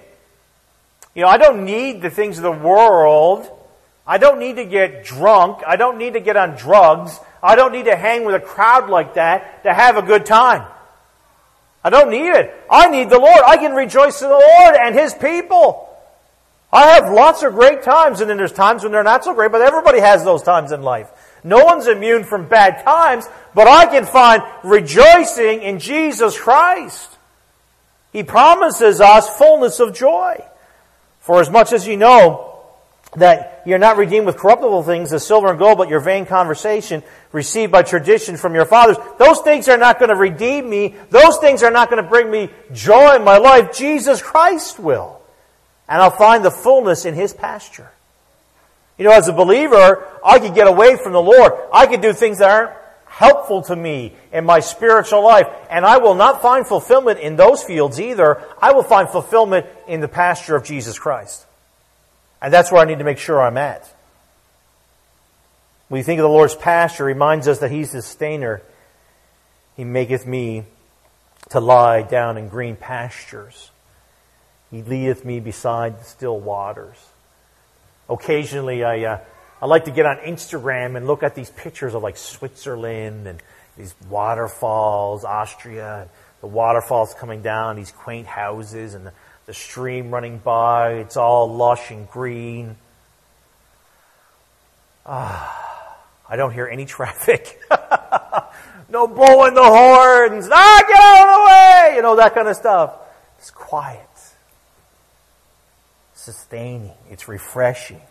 You 1.13 1.21
know, 1.21 1.27
I 1.27 1.37
don't 1.37 1.63
need 1.65 2.01
the 2.01 2.09
things 2.09 2.37
of 2.37 2.43
the 2.43 2.51
world. 2.51 3.49
I 4.05 4.17
don't 4.17 4.39
need 4.39 4.57
to 4.57 4.65
get 4.65 5.05
drunk. 5.05 5.61
I 5.65 5.77
don't 5.77 5.97
need 5.97 6.13
to 6.13 6.19
get 6.19 6.35
on 6.35 6.55
drugs. 6.55 7.19
I 7.41 7.55
don't 7.55 7.71
need 7.71 7.85
to 7.85 7.95
hang 7.95 8.25
with 8.25 8.35
a 8.35 8.39
crowd 8.39 8.89
like 8.89 9.13
that 9.15 9.63
to 9.63 9.73
have 9.73 9.97
a 9.97 10.01
good 10.01 10.25
time. 10.25 10.67
I 11.83 11.89
don't 11.89 12.09
need 12.09 12.29
it. 12.29 12.53
I 12.69 12.89
need 12.89 13.09
the 13.09 13.19
Lord. 13.19 13.41
I 13.45 13.57
can 13.57 13.73
rejoice 13.73 14.21
in 14.21 14.27
the 14.27 14.33
Lord 14.33 14.75
and 14.75 14.95
His 14.95 15.13
people. 15.13 15.87
I 16.73 16.87
have 16.87 17.11
lots 17.11 17.43
of 17.43 17.53
great 17.53 17.83
times, 17.83 18.19
and 18.21 18.29
then 18.29 18.37
there's 18.37 18.51
times 18.51 18.83
when 18.83 18.91
they're 18.91 19.03
not 19.03 19.23
so 19.23 19.33
great, 19.33 19.51
but 19.51 19.61
everybody 19.61 19.99
has 19.99 20.23
those 20.23 20.43
times 20.43 20.71
in 20.71 20.81
life. 20.81 21.09
No 21.45 21.63
one's 21.63 21.87
immune 21.87 22.23
from 22.23 22.47
bad 22.47 22.83
times, 22.83 23.27
but 23.53 23.67
I 23.67 23.85
can 23.85 24.07
find 24.07 24.41
rejoicing 24.63 25.61
in 25.61 25.77
Jesus 25.77 26.37
Christ. 26.37 27.17
He 28.11 28.23
promises 28.23 28.99
us 28.99 29.29
fullness 29.37 29.79
of 29.79 29.93
joy. 29.93 30.43
For 31.19 31.39
as 31.39 31.51
much 31.51 31.71
as 31.71 31.85
you 31.85 31.97
know 31.97 32.63
that 33.17 33.61
you're 33.65 33.77
not 33.77 33.97
redeemed 33.97 34.25
with 34.25 34.37
corruptible 34.37 34.81
things 34.83 35.13
as 35.13 35.25
silver 35.25 35.49
and 35.51 35.59
gold, 35.59 35.77
but 35.77 35.87
your 35.87 35.99
vain 35.99 36.25
conversation 36.25 37.03
received 37.31 37.71
by 37.71 37.83
tradition 37.83 38.37
from 38.37 38.55
your 38.55 38.65
fathers, 38.65 38.97
those 39.19 39.39
things 39.41 39.67
are 39.67 39.77
not 39.77 39.99
going 39.99 40.09
to 40.09 40.15
redeem 40.15 40.67
me. 40.67 40.95
Those 41.11 41.37
things 41.37 41.61
are 41.61 41.71
not 41.71 41.91
going 41.91 42.03
to 42.03 42.09
bring 42.09 42.31
me 42.31 42.49
joy 42.73 43.15
in 43.15 43.23
my 43.23 43.37
life. 43.37 43.77
Jesus 43.77 44.19
Christ 44.19 44.79
will. 44.79 45.21
And 45.87 46.01
I'll 46.01 46.09
find 46.09 46.43
the 46.43 46.49
fullness 46.49 47.05
in 47.05 47.13
His 47.13 47.33
pasture. 47.33 47.91
You 48.97 49.05
know, 49.05 49.11
as 49.11 49.27
a 49.27 49.33
believer, 49.33 50.07
I 50.23 50.39
could 50.39 50.55
get 50.55 50.67
away 50.67 50.97
from 50.97 51.13
the 51.13 51.21
Lord. 51.21 51.53
I 51.73 51.85
could 51.85 52.01
do 52.01 52.13
things 52.13 52.39
that 52.39 52.49
aren't 52.49 52.71
helpful 53.05 53.61
to 53.63 53.75
me 53.75 54.13
in 54.31 54.45
my 54.45 54.59
spiritual 54.59 55.23
life. 55.23 55.47
And 55.69 55.85
I 55.85 55.97
will 55.97 56.15
not 56.15 56.41
find 56.41 56.65
fulfillment 56.65 57.19
in 57.19 57.35
those 57.35 57.63
fields 57.63 57.99
either. 57.99 58.41
I 58.61 58.73
will 58.73 58.83
find 58.83 59.09
fulfillment 59.09 59.65
in 59.87 60.01
the 60.01 60.07
pasture 60.07 60.55
of 60.55 60.63
Jesus 60.63 60.97
Christ. 60.97 61.45
And 62.41 62.53
that's 62.53 62.71
where 62.71 62.81
I 62.81 62.85
need 62.85 62.99
to 62.99 63.05
make 63.05 63.17
sure 63.17 63.41
I'm 63.41 63.57
at. 63.57 63.89
When 65.87 65.99
you 65.99 66.03
think 66.03 66.19
of 66.19 66.23
the 66.23 66.29
Lord's 66.29 66.55
pasture, 66.55 67.05
reminds 67.05 67.47
us 67.47 67.59
that 67.59 67.71
He's 67.71 67.91
the 67.91 68.01
sustainer. 68.01 68.61
He 69.77 69.83
maketh 69.83 70.25
me 70.25 70.63
to 71.49 71.59
lie 71.59 72.01
down 72.01 72.37
in 72.37 72.49
green 72.49 72.75
pastures. 72.75 73.71
He 74.71 74.81
leadeth 74.81 75.23
me 75.23 75.39
beside 75.39 75.99
the 75.99 76.03
still 76.03 76.39
waters. 76.39 76.97
Occasionally, 78.09 78.83
I, 78.83 79.03
uh, 79.03 79.19
I 79.61 79.65
like 79.65 79.85
to 79.85 79.91
get 79.91 80.05
on 80.05 80.17
Instagram 80.17 80.95
and 80.95 81.07
look 81.07 81.23
at 81.23 81.33
these 81.33 81.49
pictures 81.49 81.93
of 81.95 82.03
like 82.03 82.17
Switzerland 82.17 83.27
and 83.27 83.41
these 83.77 83.95
waterfalls, 84.09 85.25
Austria, 85.25 86.01
and 86.01 86.09
the 86.41 86.47
waterfalls 86.47 87.13
coming 87.15 87.41
down, 87.41 87.75
these 87.75 87.91
quaint 87.91 88.27
houses, 88.27 88.93
and 88.93 89.07
the, 89.07 89.13
the 89.47 89.53
stream 89.53 90.11
running 90.11 90.37
by. 90.37 90.93
It's 90.93 91.17
all 91.17 91.53
lush 91.53 91.91
and 91.91 92.07
green. 92.09 92.75
Ah, 95.05 95.97
I 96.29 96.35
don't 96.35 96.51
hear 96.51 96.67
any 96.67 96.85
traffic. 96.97 97.59
no 98.89 99.07
blowing 99.07 99.53
the 99.55 99.63
horns. 99.63 100.47
Ah, 100.51 100.83
get 100.87 100.99
out 100.99 101.27
of 101.27 101.35
the 101.35 101.45
way! 101.49 101.95
You 101.95 102.01
know, 102.01 102.15
that 102.17 102.33
kind 102.35 102.47
of 102.47 102.55
stuff. 102.55 102.95
It's 103.39 103.51
quiet. 103.51 104.01
Sustaining. 106.25 106.91
It's 107.11 107.27
refreshing. 107.27 108.01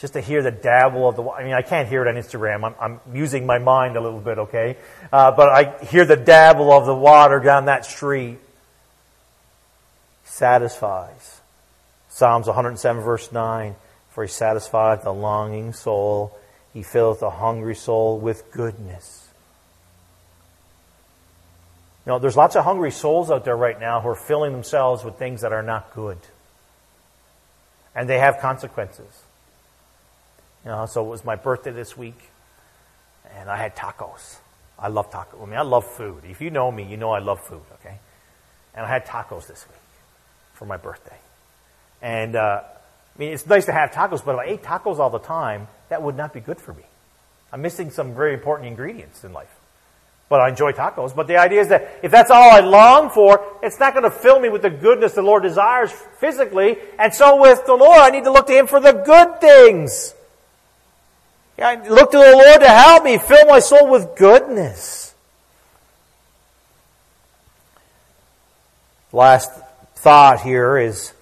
Just 0.00 0.14
to 0.14 0.20
hear 0.20 0.42
the 0.42 0.50
dabble 0.50 1.08
of 1.08 1.14
the, 1.14 1.22
water. 1.22 1.40
I 1.40 1.44
mean, 1.44 1.52
I 1.52 1.62
can't 1.62 1.88
hear 1.88 2.04
it 2.04 2.08
on 2.08 2.20
Instagram. 2.20 2.64
I'm, 2.64 2.74
I'm 2.80 3.16
using 3.16 3.46
my 3.46 3.58
mind 3.58 3.96
a 3.96 4.00
little 4.00 4.18
bit, 4.18 4.38
okay? 4.38 4.76
Uh, 5.12 5.30
but 5.30 5.48
I 5.50 5.84
hear 5.84 6.04
the 6.04 6.16
dabble 6.16 6.72
of 6.72 6.84
the 6.84 6.96
water 6.96 7.38
down 7.38 7.66
that 7.66 7.86
street 7.86 8.40
satisfies. 10.24 11.40
Psalms 12.08 12.48
107 12.48 13.04
verse 13.04 13.30
9, 13.30 13.76
for 14.10 14.24
he 14.24 14.28
satisfieth 14.28 15.04
the 15.04 15.12
longing 15.12 15.72
soul. 15.72 16.36
He 16.74 16.82
filleth 16.82 17.20
the 17.20 17.30
hungry 17.30 17.76
soul 17.76 18.18
with 18.18 18.50
goodness. 18.50 19.21
You 22.04 22.10
know, 22.10 22.18
there's 22.18 22.36
lots 22.36 22.56
of 22.56 22.64
hungry 22.64 22.90
souls 22.90 23.30
out 23.30 23.44
there 23.44 23.56
right 23.56 23.78
now 23.78 24.00
who 24.00 24.08
are 24.08 24.16
filling 24.16 24.52
themselves 24.52 25.04
with 25.04 25.16
things 25.16 25.42
that 25.42 25.52
are 25.52 25.62
not 25.62 25.94
good. 25.94 26.18
And 27.94 28.08
they 28.08 28.18
have 28.18 28.38
consequences. 28.38 29.22
You 30.64 30.70
know, 30.70 30.86
so 30.86 31.04
it 31.04 31.08
was 31.08 31.24
my 31.24 31.36
birthday 31.36 31.70
this 31.70 31.96
week, 31.96 32.18
and 33.36 33.48
I 33.50 33.56
had 33.56 33.76
tacos. 33.76 34.36
I 34.78 34.88
love 34.88 35.10
tacos. 35.10 35.40
I 35.42 35.46
mean, 35.46 35.58
I 35.58 35.62
love 35.62 35.86
food. 35.86 36.22
If 36.28 36.40
you 36.40 36.50
know 36.50 36.70
me, 36.70 36.84
you 36.84 36.96
know 36.96 37.10
I 37.10 37.20
love 37.20 37.40
food, 37.40 37.62
okay? 37.80 37.98
And 38.74 38.84
I 38.86 38.88
had 38.88 39.06
tacos 39.06 39.46
this 39.46 39.64
week 39.68 39.78
for 40.54 40.64
my 40.66 40.76
birthday. 40.76 41.18
And 42.00 42.34
uh, 42.34 42.62
I 42.64 43.18
mean, 43.18 43.32
it's 43.32 43.46
nice 43.46 43.66
to 43.66 43.72
have 43.72 43.90
tacos, 43.90 44.24
but 44.24 44.34
if 44.34 44.40
I 44.40 44.44
ate 44.44 44.62
tacos 44.62 44.98
all 44.98 45.10
the 45.10 45.18
time, 45.18 45.68
that 45.88 46.02
would 46.02 46.16
not 46.16 46.32
be 46.32 46.40
good 46.40 46.60
for 46.60 46.72
me. 46.72 46.84
I'm 47.52 47.62
missing 47.62 47.90
some 47.90 48.14
very 48.14 48.34
important 48.34 48.68
ingredients 48.68 49.24
in 49.24 49.32
life. 49.32 49.54
But 50.32 50.40
I 50.40 50.48
enjoy 50.48 50.72
tacos. 50.72 51.14
But 51.14 51.26
the 51.26 51.36
idea 51.36 51.60
is 51.60 51.68
that 51.68 52.00
if 52.02 52.10
that's 52.10 52.30
all 52.30 52.52
I 52.52 52.60
long 52.60 53.10
for, 53.10 53.44
it's 53.62 53.78
not 53.78 53.92
going 53.92 54.04
to 54.04 54.10
fill 54.10 54.40
me 54.40 54.48
with 54.48 54.62
the 54.62 54.70
goodness 54.70 55.12
the 55.12 55.20
Lord 55.20 55.42
desires 55.42 55.92
physically. 56.20 56.78
And 56.98 57.12
so 57.12 57.42
with 57.42 57.66
the 57.66 57.74
Lord, 57.74 57.98
I 57.98 58.08
need 58.08 58.24
to 58.24 58.32
look 58.32 58.46
to 58.46 58.54
Him 58.54 58.66
for 58.66 58.80
the 58.80 58.92
good 58.92 59.42
things. 59.42 60.14
I 61.58 61.86
look 61.86 62.12
to 62.12 62.16
the 62.16 62.32
Lord 62.32 62.62
to 62.62 62.66
help 62.66 63.04
me, 63.04 63.18
fill 63.18 63.44
my 63.44 63.58
soul 63.58 63.90
with 63.90 64.16
goodness. 64.16 65.14
Last 69.12 69.50
thought 69.96 70.40
here 70.40 70.78
is 70.78 71.12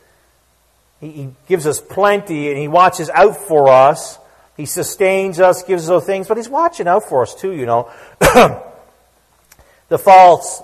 he 1.00 1.30
gives 1.48 1.66
us 1.66 1.80
plenty 1.80 2.48
and 2.50 2.56
he 2.56 2.68
watches 2.68 3.10
out 3.10 3.38
for 3.38 3.70
us. 3.70 4.20
He 4.56 4.66
sustains 4.66 5.40
us, 5.40 5.64
gives 5.64 5.82
us 5.82 5.88
those 5.88 6.04
things, 6.04 6.28
but 6.28 6.36
he's 6.36 6.48
watching 6.48 6.86
out 6.86 7.08
for 7.08 7.22
us 7.22 7.34
too, 7.34 7.50
you 7.50 7.66
know. 7.66 7.90
the 9.90 9.98
false, 9.98 10.62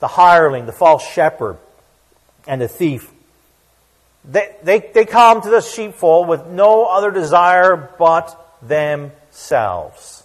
the 0.00 0.08
hireling, 0.08 0.64
the 0.64 0.72
false 0.72 1.06
shepherd, 1.06 1.58
and 2.46 2.62
the 2.62 2.68
thief. 2.68 3.10
They, 4.24 4.56
they, 4.62 4.78
they 4.94 5.04
come 5.04 5.42
to 5.42 5.50
the 5.50 5.60
sheepfold 5.60 6.28
with 6.28 6.46
no 6.46 6.86
other 6.86 7.10
desire 7.10 7.76
but 7.98 8.34
themselves. 8.62 10.24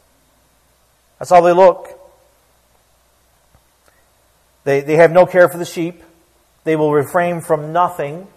That's 1.19 1.29
how 1.29 1.41
they 1.41 1.51
look. 1.51 1.99
They, 4.63 4.81
they 4.81 4.95
have 4.95 5.11
no 5.11 5.25
care 5.25 5.49
for 5.49 5.57
the 5.57 5.65
sheep. 5.65 6.01
They 6.63 6.75
will 6.75 6.93
refrain 6.93 7.41
from 7.41 7.73
nothing 7.73 8.27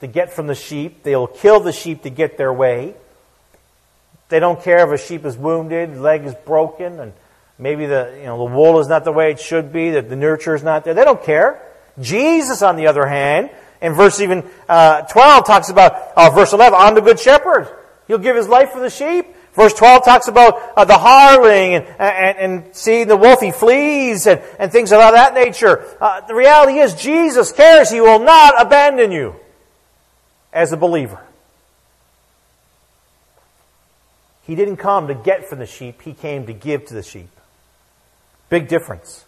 to 0.00 0.06
get 0.06 0.32
from 0.32 0.46
the 0.46 0.54
sheep. 0.54 1.02
They 1.02 1.14
will 1.16 1.26
kill 1.26 1.60
the 1.60 1.72
sheep 1.72 2.02
to 2.02 2.10
get 2.10 2.38
their 2.38 2.52
way. 2.52 2.94
They 4.30 4.40
don't 4.40 4.62
care 4.62 4.90
if 4.90 5.00
a 5.00 5.02
sheep 5.02 5.26
is 5.26 5.36
wounded, 5.36 5.98
leg 5.98 6.24
is 6.24 6.34
broken, 6.34 6.98
and 6.98 7.12
maybe 7.58 7.86
the, 7.86 8.14
you 8.18 8.26
know, 8.26 8.38
the 8.38 8.54
wool 8.54 8.80
is 8.80 8.88
not 8.88 9.04
the 9.04 9.12
way 9.12 9.30
it 9.30 9.40
should 9.40 9.72
be, 9.72 9.90
that 9.90 10.08
the 10.08 10.16
nurture 10.16 10.54
is 10.54 10.62
not 10.62 10.84
there. 10.84 10.94
They 10.94 11.04
don't 11.04 11.22
care. 11.22 11.62
Jesus, 12.00 12.62
on 12.62 12.76
the 12.76 12.86
other 12.86 13.06
hand, 13.06 13.50
in 13.80 13.92
verse 13.92 14.20
even 14.20 14.44
uh, 14.68 15.02
12 15.02 15.46
talks 15.46 15.68
about, 15.68 15.94
uh, 16.16 16.30
verse 16.30 16.52
11, 16.52 16.78
I'm 16.78 16.94
the 16.94 17.00
good 17.00 17.20
shepherd. 17.20 17.68
He'll 18.08 18.18
give 18.18 18.36
his 18.36 18.48
life 18.48 18.70
for 18.70 18.80
the 18.80 18.90
sheep. 18.90 19.26
Verse 19.54 19.72
12 19.74 20.04
talks 20.04 20.26
about 20.26 20.60
uh, 20.76 20.84
the 20.84 20.98
hireling 20.98 21.74
and, 21.74 21.86
and, 22.00 22.38
and 22.38 22.76
seeing 22.76 23.06
the 23.06 23.16
wolf, 23.16 23.40
he 23.40 23.52
flees 23.52 24.26
and, 24.26 24.42
and 24.58 24.72
things 24.72 24.92
of 24.92 24.98
that 24.98 25.32
nature. 25.32 25.86
Uh, 26.00 26.20
the 26.22 26.34
reality 26.34 26.78
is 26.78 26.94
Jesus 26.94 27.52
cares. 27.52 27.88
He 27.88 28.00
will 28.00 28.18
not 28.18 28.60
abandon 28.60 29.12
you 29.12 29.36
as 30.52 30.72
a 30.72 30.76
believer. 30.76 31.20
He 34.42 34.56
didn't 34.56 34.76
come 34.76 35.06
to 35.06 35.14
get 35.14 35.48
from 35.48 35.60
the 35.60 35.66
sheep. 35.66 36.02
He 36.02 36.14
came 36.14 36.46
to 36.46 36.52
give 36.52 36.86
to 36.86 36.94
the 36.94 37.02
sheep. 37.02 37.30
Big 38.54 38.68
difference. 38.68 39.24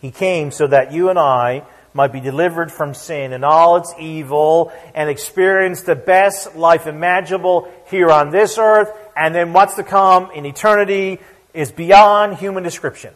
He 0.00 0.10
came 0.10 0.50
so 0.50 0.66
that 0.68 0.90
you 0.90 1.10
and 1.10 1.18
I 1.18 1.64
might 1.92 2.14
be 2.14 2.20
delivered 2.20 2.72
from 2.72 2.94
sin 2.94 3.34
and 3.34 3.44
all 3.44 3.76
its 3.76 3.92
evil 4.00 4.72
and 4.94 5.10
experience 5.10 5.82
the 5.82 5.96
best 5.96 6.56
life 6.56 6.86
imaginable 6.86 7.70
here 7.90 8.10
on 8.10 8.30
this 8.30 8.56
earth 8.56 8.88
and 9.14 9.34
then 9.34 9.52
what's 9.52 9.74
to 9.74 9.82
come 9.82 10.30
in 10.30 10.46
eternity 10.46 11.18
is 11.52 11.70
beyond 11.70 12.38
human 12.38 12.62
description. 12.62 13.12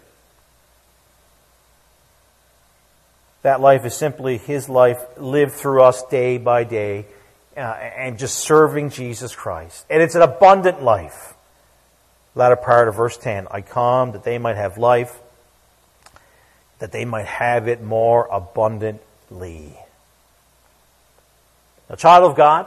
That 3.40 3.62
life 3.62 3.86
is 3.86 3.94
simply 3.94 4.36
His 4.36 4.68
life 4.68 5.00
lived 5.16 5.52
through 5.52 5.82
us 5.82 6.04
day 6.10 6.36
by 6.36 6.64
day 6.64 7.06
uh, 7.56 7.60
and 7.60 8.18
just 8.18 8.40
serving 8.40 8.90
Jesus 8.90 9.34
Christ. 9.34 9.86
And 9.88 10.02
it's 10.02 10.14
an 10.14 10.20
abundant 10.20 10.82
life. 10.82 11.32
Latter 12.34 12.56
part 12.56 12.88
of 12.88 12.94
verse 12.94 13.16
10 13.16 13.48
I 13.50 13.60
come 13.60 14.12
that 14.12 14.24
they 14.24 14.38
might 14.38 14.56
have 14.56 14.78
life, 14.78 15.18
that 16.78 16.92
they 16.92 17.04
might 17.04 17.26
have 17.26 17.68
it 17.68 17.82
more 17.82 18.28
abundantly. 18.30 19.76
A 21.88 21.96
child 21.96 22.30
of 22.30 22.36
God, 22.36 22.66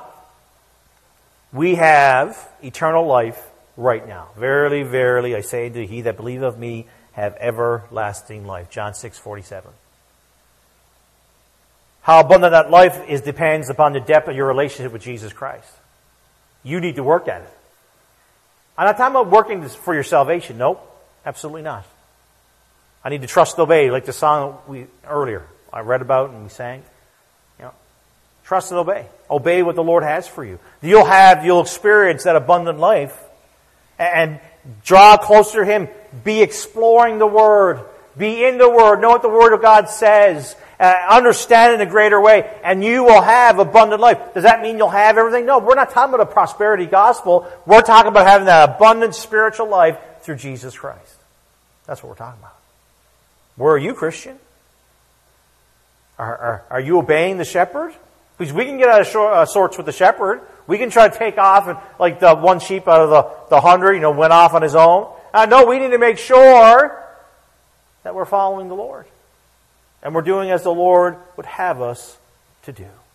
we 1.54 1.75
have 1.75 2.37
eternal 2.62 3.06
life 3.06 3.42
right 3.77 4.06
now. 4.08 4.29
Verily, 4.37 4.83
verily, 4.83 5.35
I 5.35 5.42
say 5.42 5.69
to 5.69 5.81
you, 5.81 5.87
he 5.87 6.02
that 6.02 6.17
believeth 6.17 6.44
of 6.44 6.60
me 6.60 6.87
have 7.13 7.35
everlasting 7.40 8.46
life. 8.46 8.69
John 8.69 8.94
6, 8.94 9.17
47. 9.17 9.71
How 12.02 12.19
abundant 12.19 12.52
that 12.52 12.69
life 12.69 13.02
is 13.08 13.21
depends 13.21 13.69
upon 13.69 13.94
the 13.94 14.02
depth 14.02 14.27
of 14.27 14.35
your 14.35 14.48
relationship 14.48 14.92
with 14.92 15.02
Jesus 15.02 15.31
Christ. 15.31 15.71
You 16.62 16.81
need 16.81 16.96
to 16.96 17.04
work 17.04 17.29
at 17.29 17.44
it. 17.44 17.58
I'm 18.78 18.88
not 18.88 18.98
talking 18.98 19.15
about 19.15 19.30
working 19.30 19.67
for 19.67 19.94
your 19.94 20.04
salvation. 20.04 20.58
Nope, 20.58 20.82
absolutely 21.26 21.62
not. 21.62 21.86
I 23.04 23.10
need 23.10 23.21
to 23.21 23.28
trust 23.28 23.58
and 23.58 23.63
obey, 23.63 23.92
like 23.92 24.06
the 24.06 24.13
song 24.13 24.58
we 24.67 24.88
earlier 25.08 25.46
I 25.71 25.82
read 25.82 26.02
about 26.02 26.30
and 26.30 26.44
we 26.44 26.50
sang. 26.50 26.84
You 27.60 27.65
know, 27.65 27.74
Trust 28.44 28.71
and 28.71 28.80
obey. 28.80 29.08
Obey 29.30 29.63
what 29.63 29.76
the 29.76 29.84
Lord 29.84 30.04
has 30.04 30.28
for 30.28 30.46
you. 30.46 30.60
You'll 30.82 31.06
have, 31.06 31.46
you'll 31.46 31.62
experience 31.62 32.24
that 32.24 32.36
abundant 32.36 32.80
life 32.80 33.17
and 34.00 34.40
draw 34.86 35.17
closer 35.17 35.65
to 35.65 35.65
Him. 35.65 35.88
Be 36.24 36.42
exploring 36.42 37.17
the 37.17 37.28
Word. 37.28 37.82
Be 38.17 38.46
in 38.46 38.58
the 38.58 38.69
Word. 38.69 39.02
Know 39.02 39.10
what 39.10 39.21
the 39.21 39.30
Word 39.30 39.54
of 39.54 39.62
God 39.62 39.90
says. 39.90 40.56
Uh, 40.84 40.94
understand 41.12 41.73
in 41.73 41.79
a 41.79 41.90
greater 41.90 42.19
way. 42.19 42.46
And 42.62 42.84
you 42.84 43.06
will 43.06 43.21
have 43.21 43.58
abundant 43.58 44.02
life. 44.02 44.34
Does 44.34 44.44
that 44.44 44.62
mean 44.62 44.77
you'll 44.77 44.90
have 44.90 45.17
everything? 45.17 45.46
No, 45.46 45.60
we're 45.60 45.75
not 45.75 45.92
talking 45.92 46.13
about 46.13 46.27
a 46.27 46.34
prosperity 46.34 46.88
gospel. 46.88 47.50
We're 47.65 47.84
talking 47.84 48.10
about 48.10 48.27
having 48.27 48.48
that 48.48 48.71
abundant 48.71 49.15
spiritual 49.15 49.69
life 49.69 49.98
through 50.23 50.36
Jesus 50.36 50.77
Christ. 50.77 51.15
That's 51.86 52.04
what 52.04 52.10
we're 52.10 52.15
talking 52.15 52.42
about. 52.42 52.58
Where 53.56 53.71
are 53.71 53.77
you, 53.77 53.94
Christian? 53.94 54.38
Are, 56.19 56.38
are, 56.38 56.63
are 56.69 56.81
you 56.81 56.98
obeying 56.98 57.38
the 57.38 57.46
shepherd? 57.46 57.94
Because 58.38 58.52
we 58.52 58.65
can 58.65 58.77
get 58.77 58.90
out 58.90 59.00
of 59.00 59.08
short, 59.08 59.34
uh, 59.34 59.46
sorts 59.46 59.77
with 59.77 59.86
the 59.86 59.94
shepherd. 59.94 60.42
We 60.67 60.77
can 60.77 60.90
try 60.90 61.08
to 61.08 61.17
take 61.17 61.38
off 61.38 61.69
and 61.69 61.77
like 61.98 62.19
the 62.19 62.36
one 62.36 62.60
sheep 62.60 62.90
out 62.90 63.00
of 63.00 63.10
the, 63.10 63.56
the 63.56 63.62
hundred, 63.62 63.94
you 63.94 64.02
know, 64.02 64.12
went 64.12 64.34
off 64.34 64.54
on 64.54 64.62
his 64.62 64.75
own. 64.75 65.10
Uh, 65.34 65.46
no, 65.46 65.65
we 65.65 65.79
need 65.79 65.92
to 65.92 65.98
make 65.98 66.17
sure 66.17 67.02
that 68.04 68.13
we're 68.13 68.25
following 68.25 68.67
the 68.67 68.75
Lord. 68.75 69.06
And 70.04 70.13
we're 70.13 70.21
doing 70.21 70.51
as 70.51 70.63
the 70.63 70.73
Lord 70.73 71.17
would 71.37 71.45
have 71.45 71.81
us 71.81 72.17
to 72.63 72.71
do. 72.71 72.89